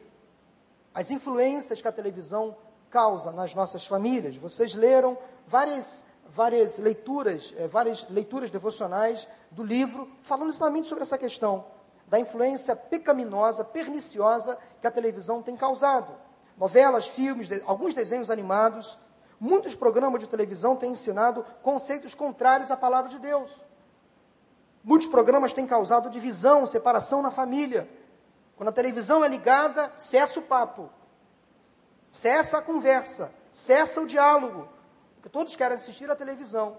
[0.95, 2.57] as influências que a televisão
[2.91, 4.37] causa nas nossas famílias.
[4.37, 11.17] Vocês leram várias, várias leituras, é, várias leituras devocionais do livro falando exatamente sobre essa
[11.17, 11.65] questão
[12.09, 16.13] da influência pecaminosa, perniciosa que a televisão tem causado.
[16.59, 18.99] Novelas, filmes, de, alguns desenhos animados,
[19.39, 23.65] muitos programas de televisão têm ensinado conceitos contrários à palavra de Deus.
[24.83, 27.89] Muitos programas têm causado divisão, separação na família.
[28.61, 30.91] Quando a televisão é ligada, cessa o papo,
[32.11, 34.69] cessa a conversa, cessa o diálogo,
[35.15, 36.77] porque todos querem assistir a televisão.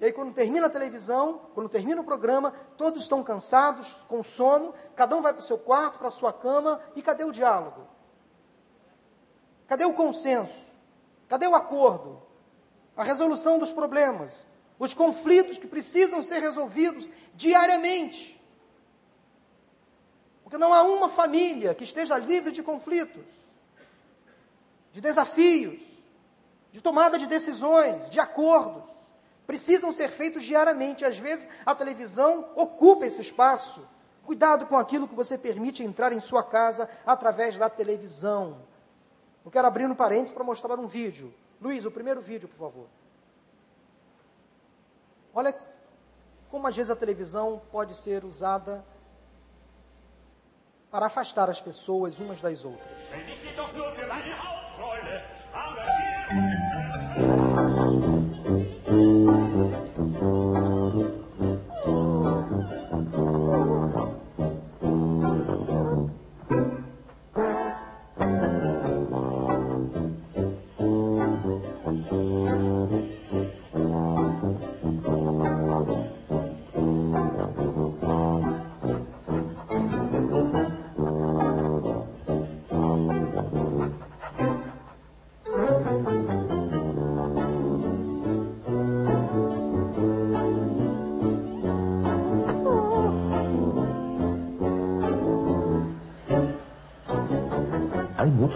[0.00, 4.72] E aí, quando termina a televisão, quando termina o programa, todos estão cansados, com sono,
[4.96, 7.86] cada um vai para o seu quarto, para a sua cama, e cadê o diálogo?
[9.66, 10.64] Cadê o consenso?
[11.28, 12.22] Cadê o acordo?
[12.96, 14.46] A resolução dos problemas?
[14.78, 18.37] Os conflitos que precisam ser resolvidos diariamente.
[20.48, 23.26] Porque não há uma família que esteja livre de conflitos,
[24.90, 25.82] de desafios,
[26.72, 28.82] de tomada de decisões, de acordos.
[29.46, 31.04] Precisam ser feitos diariamente.
[31.04, 33.86] Às vezes a televisão ocupa esse espaço.
[34.24, 38.62] Cuidado com aquilo que você permite entrar em sua casa através da televisão.
[39.44, 41.30] Eu quero abrir um parênteses para mostrar um vídeo.
[41.60, 42.86] Luiz, o primeiro vídeo, por favor.
[45.34, 45.54] Olha
[46.50, 48.82] como às vezes a televisão pode ser usada
[50.90, 53.12] para afastar as pessoas umas das outras.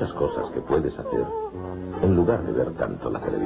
[0.03, 1.25] Muchas cosas que puedes hacer
[2.03, 3.42] en lugar de ver tanto la televisión.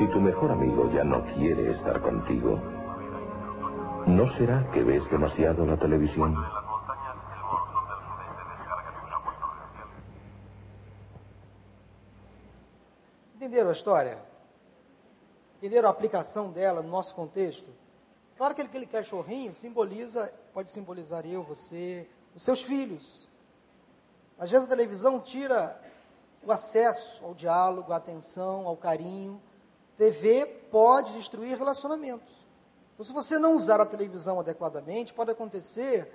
[0.00, 2.58] Si tu mejor amigo ya no quiere estar contigo,
[4.06, 6.34] ¿no será que ves demasiado la televisión?
[13.34, 14.16] Entenderam a história?
[15.58, 17.68] Entenderam a aplicação dela no nosso contexto?
[18.38, 23.28] Claro que aquele cachorrinho simboliza, pode simbolizar eu, você, os seus filhos.
[24.38, 25.78] Às vezes a televisão tira
[26.42, 29.38] o acesso ao diálogo, à atenção, ao carinho,
[30.00, 32.32] TV pode destruir relacionamentos.
[32.94, 36.10] Então, se você não usar a televisão adequadamente, pode acontecer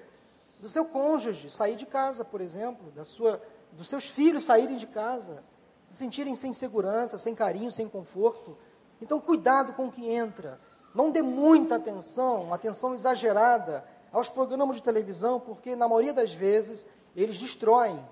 [0.59, 3.39] do seu cônjuge sair de casa, por exemplo, da sua,
[3.73, 5.43] dos seus filhos saírem de casa,
[5.85, 8.57] se sentirem sem segurança, sem carinho, sem conforto.
[8.99, 10.59] Então, cuidado com o que entra.
[10.95, 16.33] Não dê muita atenção, uma atenção exagerada aos programas de televisão, porque na maioria das
[16.33, 18.03] vezes eles destroem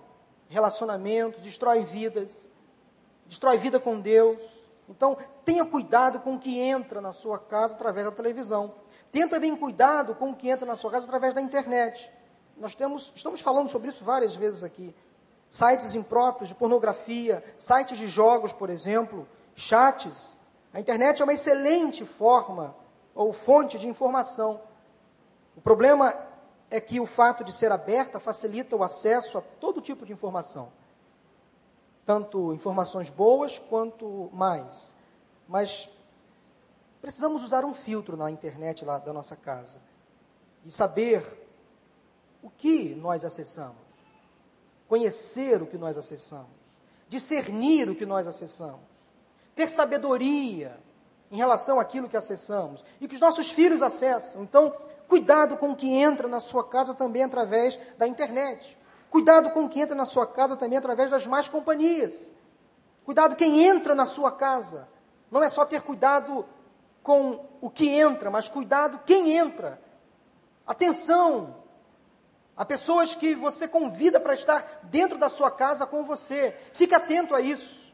[0.49, 2.47] relacionamentos, destroem vidas,
[3.25, 4.62] destroem vida com Deus.
[4.95, 8.75] Então, tenha cuidado com o que entra na sua casa através da televisão.
[9.11, 12.11] Tenha também cuidado com o que entra na sua casa através da internet.
[12.55, 14.95] Nós temos, estamos falando sobre isso várias vezes aqui.
[15.49, 20.37] Sites impróprios de pornografia, sites de jogos, por exemplo, chats.
[20.71, 22.75] A internet é uma excelente forma
[23.15, 24.61] ou fonte de informação.
[25.57, 26.13] O problema
[26.69, 30.71] é que o fato de ser aberta facilita o acesso a todo tipo de informação
[32.05, 34.95] tanto informações boas quanto mais.
[35.47, 35.89] Mas
[37.01, 39.79] precisamos usar um filtro na internet lá da nossa casa
[40.65, 41.23] e saber
[42.41, 43.77] o que nós acessamos,
[44.87, 46.47] conhecer o que nós acessamos,
[47.07, 48.81] discernir o que nós acessamos,
[49.55, 50.77] ter sabedoria
[51.31, 54.43] em relação àquilo que acessamos e que os nossos filhos acessam.
[54.43, 54.71] Então,
[55.07, 58.77] cuidado com o que entra na sua casa também através da internet.
[59.13, 62.31] Cuidado com quem entra na sua casa também através das más companhias.
[63.05, 64.89] Cuidado quem entra na sua casa.
[65.29, 66.43] Não é só ter cuidado
[67.03, 69.79] com o que entra, mas cuidado quem entra.
[70.65, 71.57] Atenção!
[72.57, 76.49] Há pessoas que você convida para estar dentro da sua casa com você.
[76.73, 77.93] Fique atento a isso.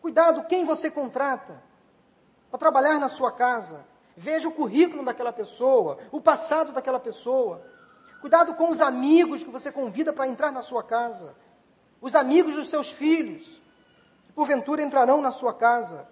[0.00, 1.62] Cuidado quem você contrata
[2.50, 3.84] para trabalhar na sua casa.
[4.16, 7.62] Veja o currículo daquela pessoa, o passado daquela pessoa.
[8.20, 11.34] Cuidado com os amigos que você convida para entrar na sua casa.
[12.00, 13.60] Os amigos dos seus filhos,
[14.26, 16.06] que porventura entrarão na sua casa.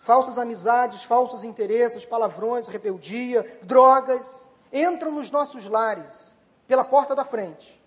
[0.00, 7.80] Falsas amizades, falsos interesses, palavrões, rebeldia, drogas, entram nos nossos lares, pela porta da frente,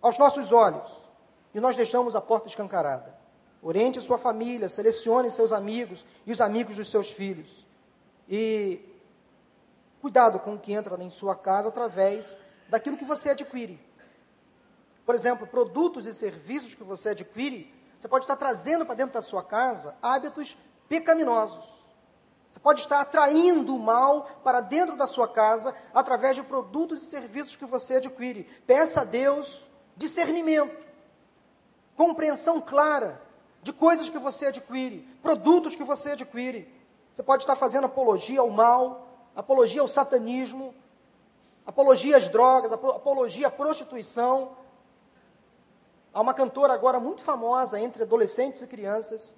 [0.00, 0.90] aos nossos olhos,
[1.54, 3.16] e nós deixamos a porta escancarada.
[3.62, 7.64] Oriente sua família, selecione seus amigos e os amigos dos seus filhos.
[8.28, 8.80] E
[10.00, 12.36] cuidado com o que entra em sua casa através
[12.72, 13.78] daquilo que você adquire.
[15.04, 19.20] Por exemplo, produtos e serviços que você adquire, você pode estar trazendo para dentro da
[19.20, 20.56] sua casa hábitos
[20.88, 21.66] pecaminosos.
[22.48, 27.06] Você pode estar atraindo o mal para dentro da sua casa através de produtos e
[27.06, 28.44] serviços que você adquire.
[28.66, 29.64] Peça a Deus
[29.94, 30.74] discernimento,
[31.94, 33.20] compreensão clara
[33.62, 36.72] de coisas que você adquire, produtos que você adquire.
[37.12, 40.74] Você pode estar fazendo apologia ao mal, apologia ao satanismo,
[41.66, 44.56] apologia às drogas, apologia à prostituição.
[46.12, 49.34] Há uma cantora agora muito famosa entre adolescentes e crianças,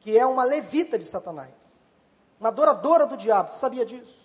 [0.00, 1.92] que é uma levita de Satanás,
[2.40, 3.50] uma adoradora do diabo.
[3.50, 4.18] Você sabia disso?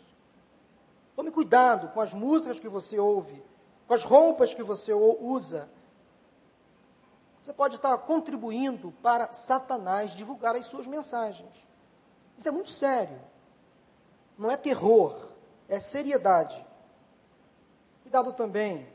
[1.16, 3.44] Tome cuidado com as músicas que você ouve,
[3.88, 5.70] com as roupas que você usa.
[7.42, 11.52] Você pode estar contribuindo para Satanás divulgar as suas mensagens.
[12.38, 13.20] Isso é muito sério.
[14.38, 15.14] Não é terror,
[15.68, 16.66] é seriedade.
[18.14, 18.88] Cuidado também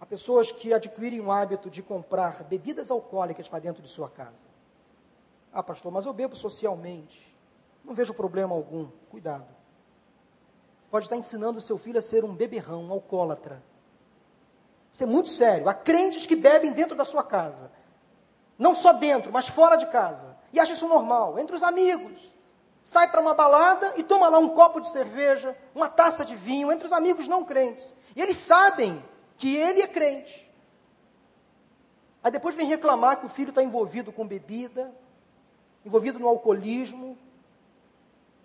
[0.00, 4.48] a pessoas que adquirem o hábito de comprar bebidas alcoólicas para dentro de sua casa.
[5.52, 7.36] Ah, pastor, mas eu bebo socialmente.
[7.84, 8.88] Não vejo problema algum.
[9.10, 9.44] Cuidado.
[9.44, 13.62] Você pode estar ensinando o seu filho a ser um beberrão, um alcoólatra.
[14.90, 15.68] Isso é muito sério.
[15.68, 17.70] Há crentes que bebem dentro da sua casa.
[18.58, 20.38] Não só dentro, mas fora de casa.
[20.54, 22.31] E acha isso normal, entre os amigos.
[22.82, 26.72] Sai para uma balada e toma lá um copo de cerveja, uma taça de vinho,
[26.72, 27.94] entre os amigos não crentes.
[28.16, 29.02] E eles sabem
[29.36, 30.50] que ele é crente.
[32.22, 34.92] Aí depois vem reclamar que o filho está envolvido com bebida,
[35.84, 37.18] envolvido no alcoolismo.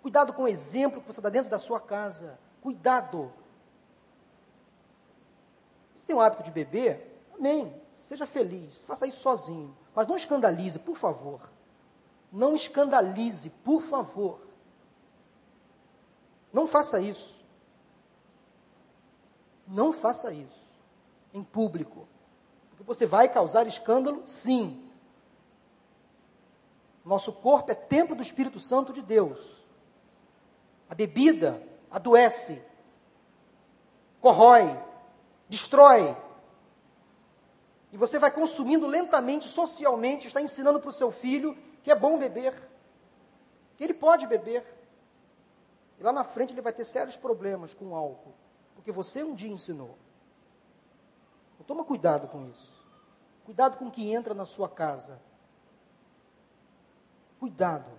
[0.02, 2.38] Cuidado com o exemplo que você dá dentro da sua casa.
[2.60, 3.32] Cuidado.
[5.96, 7.22] Você tem o hábito de beber?
[7.34, 7.74] Amém.
[8.06, 8.84] Seja feliz.
[8.84, 9.76] Faça isso sozinho.
[9.94, 11.40] Mas não escandalize, por favor.
[12.30, 14.40] Não escandalize, por favor.
[16.52, 17.44] Não faça isso.
[19.66, 20.58] Não faça isso
[21.32, 22.08] em público.
[22.70, 24.84] Porque você vai causar escândalo, sim.
[27.04, 29.40] Nosso corpo é templo do Espírito Santo de Deus.
[30.88, 32.62] A bebida adoece,
[34.20, 34.78] corrói,
[35.48, 36.16] destrói.
[37.92, 42.18] E você vai consumindo lentamente, socialmente, está ensinando para o seu filho que é bom
[42.18, 42.54] beber,
[43.76, 44.64] que ele pode beber.
[45.98, 48.34] E lá na frente ele vai ter sérios problemas com o álcool,
[48.74, 49.96] porque você um dia ensinou.
[51.54, 52.86] Então, toma cuidado com isso.
[53.44, 55.20] Cuidado com o que entra na sua casa.
[57.40, 57.90] Cuidado,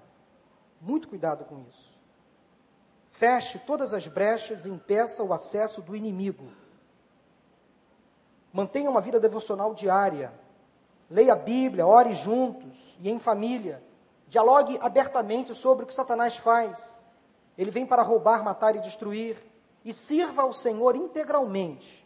[0.79, 1.97] muito cuidado com isso.
[3.09, 6.51] Feche todas as brechas e impeça o acesso do inimigo.
[8.53, 10.33] Mantenha uma vida devocional diária.
[11.09, 13.83] Leia a Bíblia, ore juntos e em família.
[14.27, 17.01] Dialogue abertamente sobre o que Satanás faz.
[17.57, 19.37] Ele vem para roubar, matar e destruir.
[19.83, 22.05] E sirva ao Senhor integralmente,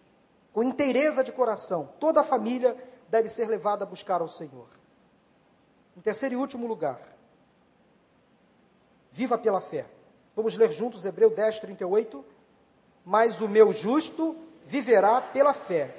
[0.53, 1.89] com inteireza de coração.
[1.99, 2.77] Toda a família
[3.09, 4.67] deve ser levada a buscar ao Senhor.
[5.97, 7.01] Em terceiro e último lugar,
[9.11, 9.85] viva pela fé.
[10.35, 12.23] Vamos ler juntos Hebreu 10, 38.
[13.05, 15.93] Mas o meu justo viverá pela fé,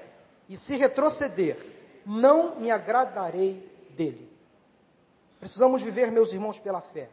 [0.48, 1.73] e se retroceder,
[2.04, 4.30] não me agradarei dele.
[5.38, 7.10] Precisamos viver, meus irmãos, pela fé.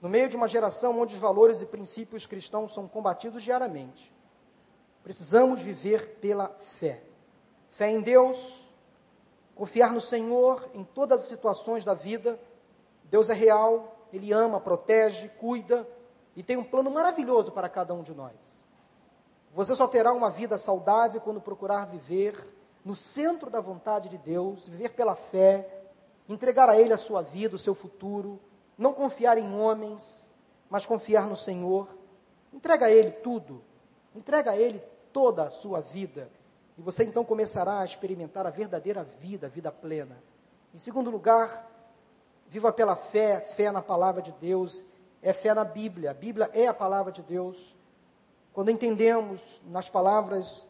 [0.00, 4.12] No meio de uma geração onde os valores e princípios cristãos são combatidos diariamente,
[5.02, 7.02] precisamos viver pela fé.
[7.70, 8.68] Fé em Deus,
[9.54, 12.38] confiar no Senhor em todas as situações da vida.
[13.04, 15.88] Deus é real, Ele ama, protege, cuida
[16.34, 18.66] e tem um plano maravilhoso para cada um de nós.
[19.52, 22.34] Você só terá uma vida saudável quando procurar viver
[22.84, 25.82] no centro da vontade de Deus, viver pela fé,
[26.28, 28.40] entregar a Ele a sua vida, o seu futuro,
[28.76, 30.30] não confiar em homens,
[30.68, 31.88] mas confiar no Senhor.
[32.52, 33.62] Entrega a Ele tudo,
[34.14, 36.30] entrega a Ele toda a sua vida,
[36.76, 40.16] e você então começará a experimentar a verdadeira vida, a vida plena.
[40.74, 41.70] Em segundo lugar,
[42.48, 44.82] viva pela fé, fé na palavra de Deus,
[45.22, 46.10] é fé na Bíblia.
[46.10, 47.76] A Bíblia é a palavra de Deus.
[48.52, 50.68] Quando entendemos nas palavras,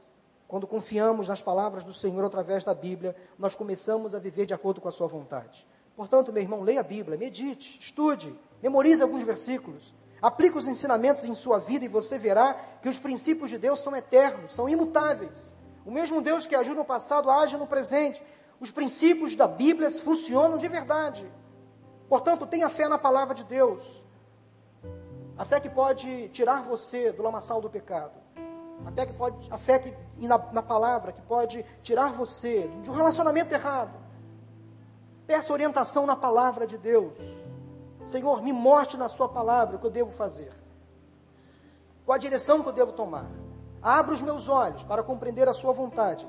[0.53, 4.83] quando confiamos nas palavras do Senhor através da Bíblia, nós começamos a viver de acordo
[4.83, 5.67] com a sua vontade.
[5.97, 11.35] Portanto, meu irmão, leia a Bíblia, medite, estude, memorize alguns versículos, aplique os ensinamentos em
[11.35, 15.55] sua vida e você verá que os princípios de Deus são eternos, são imutáveis.
[15.87, 18.23] O mesmo Deus que agiu no passado age no presente.
[18.61, 21.27] Os princípios da Bíblia funcionam de verdade.
[22.11, 24.05] Portanto, tenha fé na palavra de Deus.
[25.39, 28.22] A fé que pode tirar você do lamaçal do pecado.
[28.85, 29.95] A fé que pode, a fé que
[30.27, 33.93] na, na palavra que pode tirar você de um relacionamento errado.
[35.27, 37.15] Peça orientação na palavra de Deus.
[38.07, 40.53] Senhor, me mostre na sua palavra o que eu devo fazer.
[42.05, 43.31] Qual a direção que eu devo tomar?
[43.81, 46.29] Abra os meus olhos para compreender a sua vontade.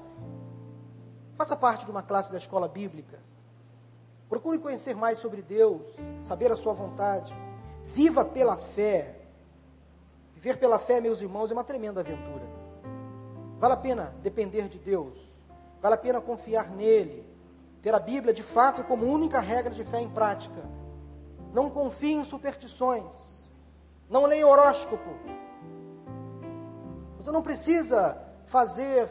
[1.36, 3.20] Faça parte de uma classe da escola bíblica.
[4.30, 5.82] Procure conhecer mais sobre Deus,
[6.24, 7.36] saber a sua vontade.
[7.84, 9.23] Viva pela fé.
[10.44, 12.44] Viver pela fé, meus irmãos, é uma tremenda aventura.
[13.60, 15.18] Vale a pena depender de Deus.
[15.82, 17.26] Vale a pena confiar nele.
[17.82, 20.62] Ter a Bíblia de fato como única regra de fé em prática.
[21.54, 23.50] Não confie em superstições.
[24.10, 25.12] Não leia horóscopo.
[27.16, 29.10] Você não precisa fazer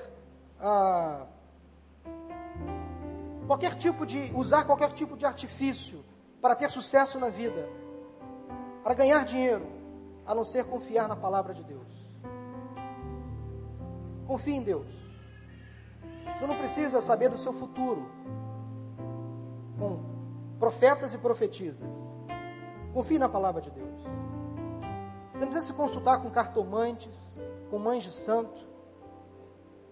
[0.61, 1.25] ah,
[3.47, 6.05] qualquer tipo de usar qualquer tipo de artifício
[6.43, 7.67] para ter sucesso na vida,
[8.85, 9.67] para ganhar dinheiro,
[10.27, 12.13] a não ser confiar na palavra de Deus.
[14.27, 14.87] Confie em Deus.
[16.37, 18.09] Você não precisa saber do seu futuro
[19.79, 20.01] com
[20.59, 21.95] profetas e profetisas.
[22.95, 24.03] Confie na palavra de Deus.
[25.33, 27.39] Você não precisa se consultar com cartomantes,
[27.71, 28.61] com mães de santo.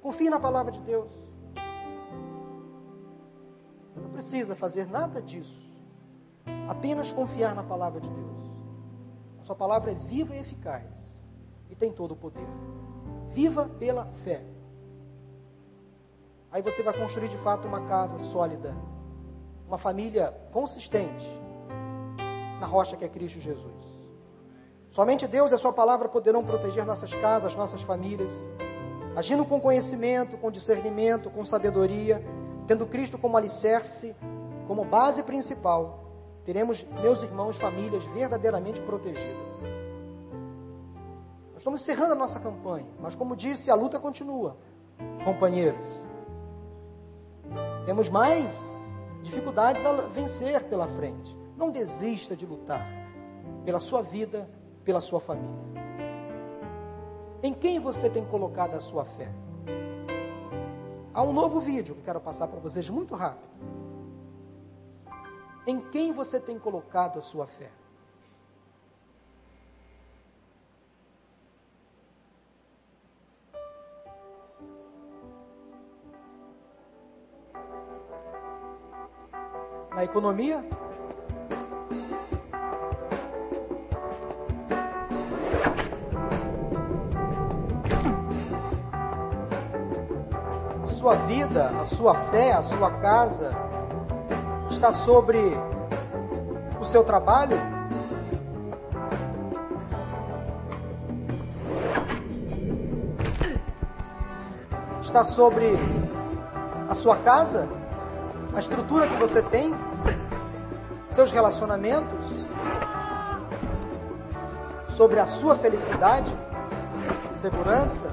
[0.02, 1.10] Confie na palavra de Deus.
[3.90, 5.68] Você não precisa fazer nada disso.
[6.68, 8.49] Apenas confiar na palavra de Deus.
[9.42, 11.20] Sua palavra é viva e eficaz
[11.68, 12.46] e tem todo o poder.
[13.28, 14.42] Viva pela fé.
[16.52, 18.74] Aí você vai construir de fato uma casa sólida,
[19.66, 21.26] uma família consistente
[22.60, 24.00] na rocha que é Cristo Jesus.
[24.90, 28.48] Somente Deus e a Sua palavra poderão proteger nossas casas, nossas famílias,
[29.14, 32.22] agindo com conhecimento, com discernimento, com sabedoria,
[32.66, 34.16] tendo Cristo como alicerce,
[34.66, 35.99] como base principal,
[36.50, 39.62] teremos, meus irmãos, famílias verdadeiramente protegidas.
[41.52, 44.56] Nós estamos encerrando a nossa campanha, mas como disse, a luta continua,
[45.24, 45.86] companheiros.
[47.86, 51.38] Temos mais dificuldades a vencer pela frente.
[51.56, 52.84] Não desista de lutar
[53.64, 54.50] pela sua vida,
[54.82, 55.54] pela sua família.
[57.44, 59.30] Em quem você tem colocado a sua fé?
[61.14, 63.48] Há um novo vídeo que quero passar para vocês muito rápido.
[65.66, 67.70] Em quem você tem colocado a sua fé?
[79.94, 80.64] Na economia?
[90.82, 93.69] A sua vida, a sua fé, a sua casa
[94.80, 95.38] está sobre
[96.80, 97.58] o seu trabalho?
[105.02, 105.78] Está sobre
[106.88, 107.68] a sua casa?
[108.54, 109.74] A estrutura que você tem?
[111.10, 112.30] Seus relacionamentos?
[114.96, 116.32] Sobre a sua felicidade?
[117.34, 118.06] Segurança?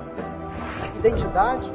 [0.97, 1.71] Identidade?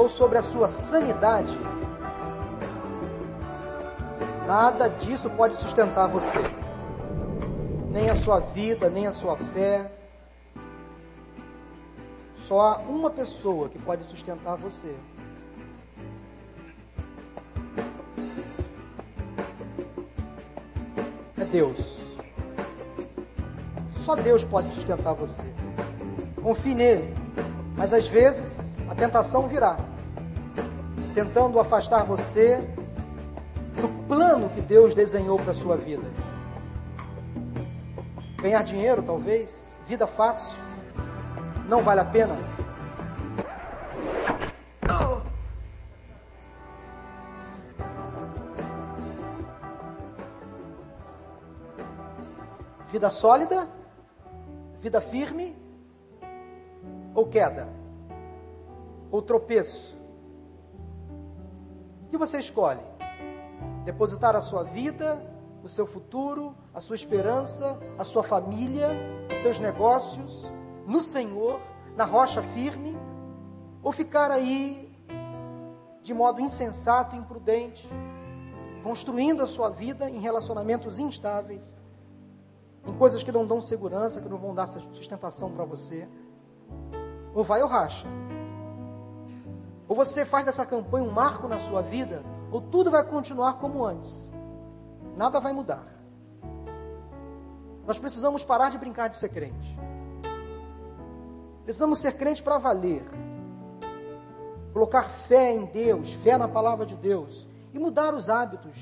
[0.00, 1.54] Ou sobre a sua sanidade,
[4.46, 6.38] nada disso pode sustentar você.
[7.90, 9.92] Nem a sua vida, nem a sua fé.
[12.38, 14.96] Só há uma pessoa que pode sustentar você.
[21.38, 21.98] É Deus.
[24.02, 25.42] Só Deus pode sustentar você.
[26.42, 27.14] Confie nele.
[27.76, 29.76] Mas às vezes a tentação virá
[31.20, 32.56] tentando afastar você
[33.76, 36.02] do plano que Deus desenhou para a sua vida.
[38.40, 40.56] Ganhar dinheiro, talvez, vida fácil,
[41.68, 42.34] não vale a pena.
[52.90, 53.68] Vida sólida,
[54.80, 55.54] vida firme
[57.14, 57.68] ou queda,
[59.10, 59.99] ou tropeço
[62.10, 62.80] que você escolhe?
[63.84, 65.20] Depositar a sua vida,
[65.62, 68.88] o seu futuro, a sua esperança, a sua família,
[69.30, 70.50] os seus negócios
[70.86, 71.60] no Senhor,
[71.96, 72.96] na rocha firme,
[73.82, 74.90] ou ficar aí
[76.02, 77.88] de modo insensato, imprudente,
[78.82, 81.78] construindo a sua vida em relacionamentos instáveis,
[82.86, 86.08] em coisas que não dão segurança, que não vão dar sustentação para você.
[87.34, 88.06] Ou vai ou racha.
[89.90, 92.22] Ou você faz dessa campanha um marco na sua vida,
[92.52, 94.32] ou tudo vai continuar como antes.
[95.16, 95.84] Nada vai mudar.
[97.84, 99.76] Nós precisamos parar de brincar de ser crente.
[101.64, 103.02] Precisamos ser crente para valer.
[104.72, 108.76] Colocar fé em Deus, fé na palavra de Deus e mudar os hábitos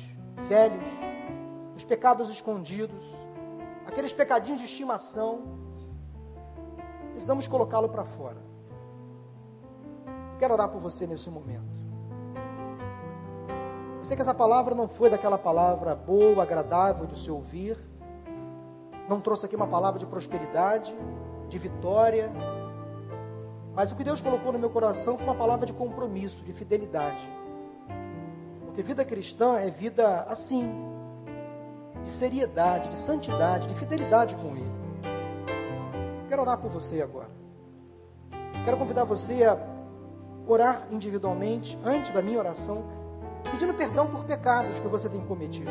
[0.46, 0.84] velhos,
[1.74, 3.02] os pecados escondidos,
[3.86, 5.40] aqueles pecadinhos de estimação.
[7.12, 8.47] Precisamos colocá-lo para fora.
[10.38, 11.78] Quero orar por você nesse momento.
[13.98, 17.76] Eu sei que essa palavra não foi daquela palavra boa, agradável de se ouvir.
[19.08, 20.94] Não trouxe aqui uma palavra de prosperidade,
[21.48, 22.30] de vitória.
[23.74, 27.28] Mas o que Deus colocou no meu coração foi uma palavra de compromisso, de fidelidade.
[28.64, 30.72] Porque vida cristã é vida assim,
[32.04, 34.72] de seriedade, de santidade, de fidelidade com Ele.
[36.28, 37.30] Quero orar por você agora.
[38.64, 39.77] Quero convidar você a
[40.48, 42.84] orar individualmente, antes da minha oração,
[43.50, 45.70] pedindo perdão por pecados que você tem cometido,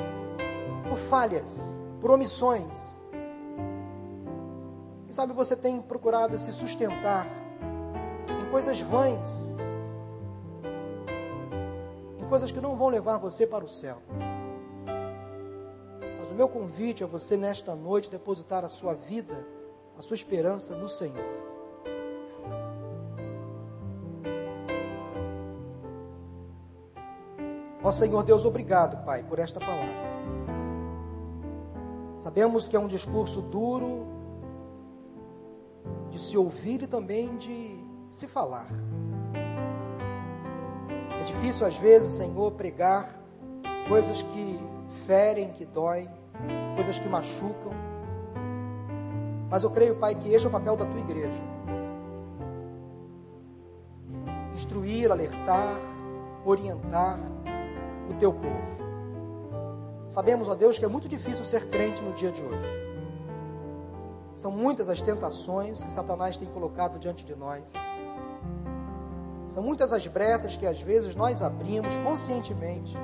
[0.88, 3.04] por falhas, por omissões.
[5.06, 7.26] Quem sabe você tem procurado se sustentar
[8.30, 9.58] em coisas vãs,
[12.20, 13.98] em coisas que não vão levar você para o céu.
[16.20, 19.46] Mas o meu convite é você nesta noite depositar a sua vida,
[19.98, 21.47] a sua esperança no Senhor.
[27.88, 29.96] Ó Senhor Deus, obrigado, Pai, por esta palavra.
[32.20, 34.06] Sabemos que é um discurso duro
[36.10, 37.82] de se ouvir e também de
[38.12, 38.68] se falar.
[41.18, 43.08] É difícil às vezes, Senhor, pregar
[43.88, 44.60] coisas que
[45.06, 46.10] ferem, que doem,
[46.76, 47.72] coisas que machucam.
[49.50, 51.42] Mas eu creio, Pai, que este é o papel da tua igreja.
[54.54, 55.80] Instruir, alertar,
[56.44, 57.37] orientar
[58.10, 58.88] o teu povo.
[60.10, 62.88] Sabemos, ó Deus, que é muito difícil ser crente no dia de hoje.
[64.36, 67.74] São muitas as tentações que Satanás tem colocado diante de nós.
[69.45, 72.95] São muitas as brechas que às vezes nós abrimos conscientemente.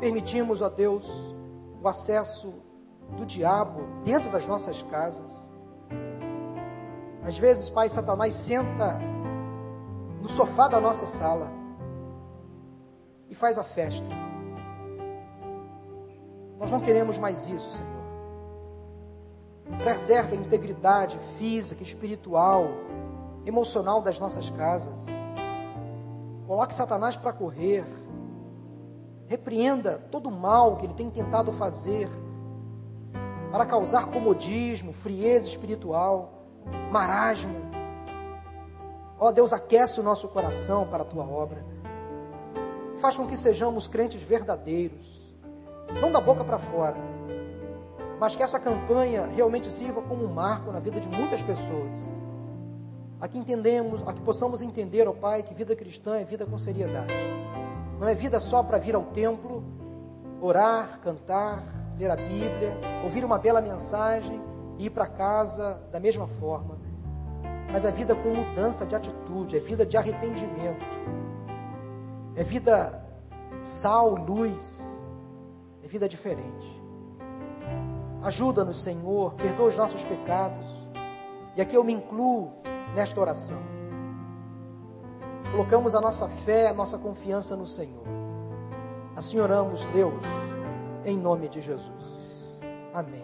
[0.00, 1.34] Permitimos a Deus
[1.82, 2.54] o acesso
[3.16, 5.52] do diabo dentro das nossas casas.
[7.22, 8.98] Às vezes, Pai, Satanás senta
[10.20, 11.63] no sofá da nossa sala
[13.34, 14.06] e faz a festa.
[16.56, 18.04] Nós não queremos mais isso, Senhor.
[19.78, 22.68] Preserve a integridade física, espiritual,
[23.44, 25.06] emocional das nossas casas.
[26.46, 27.84] Coloque Satanás para correr.
[29.26, 32.08] Repreenda todo o mal que ele tem tentado fazer
[33.50, 36.46] para causar comodismo, frieza espiritual,
[36.92, 37.58] marasmo.
[39.18, 41.73] Ó oh, Deus, aquece o nosso coração para a tua obra.
[42.98, 45.34] Faz com que sejamos crentes verdadeiros,
[46.00, 46.96] não da boca para fora
[48.18, 52.10] mas que essa campanha realmente sirva como um marco na vida de muitas pessoas.
[53.20, 56.46] A que entendemos, a que possamos entender, ó oh Pai, que vida cristã é vida
[56.46, 57.12] com seriedade.
[57.98, 59.62] Não é vida só para vir ao templo,
[60.40, 61.62] orar, cantar,
[61.98, 64.40] ler a Bíblia, ouvir uma bela mensagem
[64.78, 66.78] e ir para casa da mesma forma.
[67.72, 70.84] Mas é vida com mudança de atitude, é vida de arrependimento.
[72.36, 73.04] É vida
[73.62, 75.06] sal, luz,
[75.82, 76.82] é vida diferente.
[78.22, 80.66] Ajuda-nos, Senhor, perdoa os nossos pecados.
[81.56, 82.52] E aqui eu me incluo
[82.94, 83.58] nesta oração.
[85.50, 88.04] Colocamos a nossa fé, a nossa confiança no Senhor.
[89.14, 90.22] Assim oramos, Deus,
[91.04, 92.04] em nome de Jesus.
[92.92, 93.23] Amém.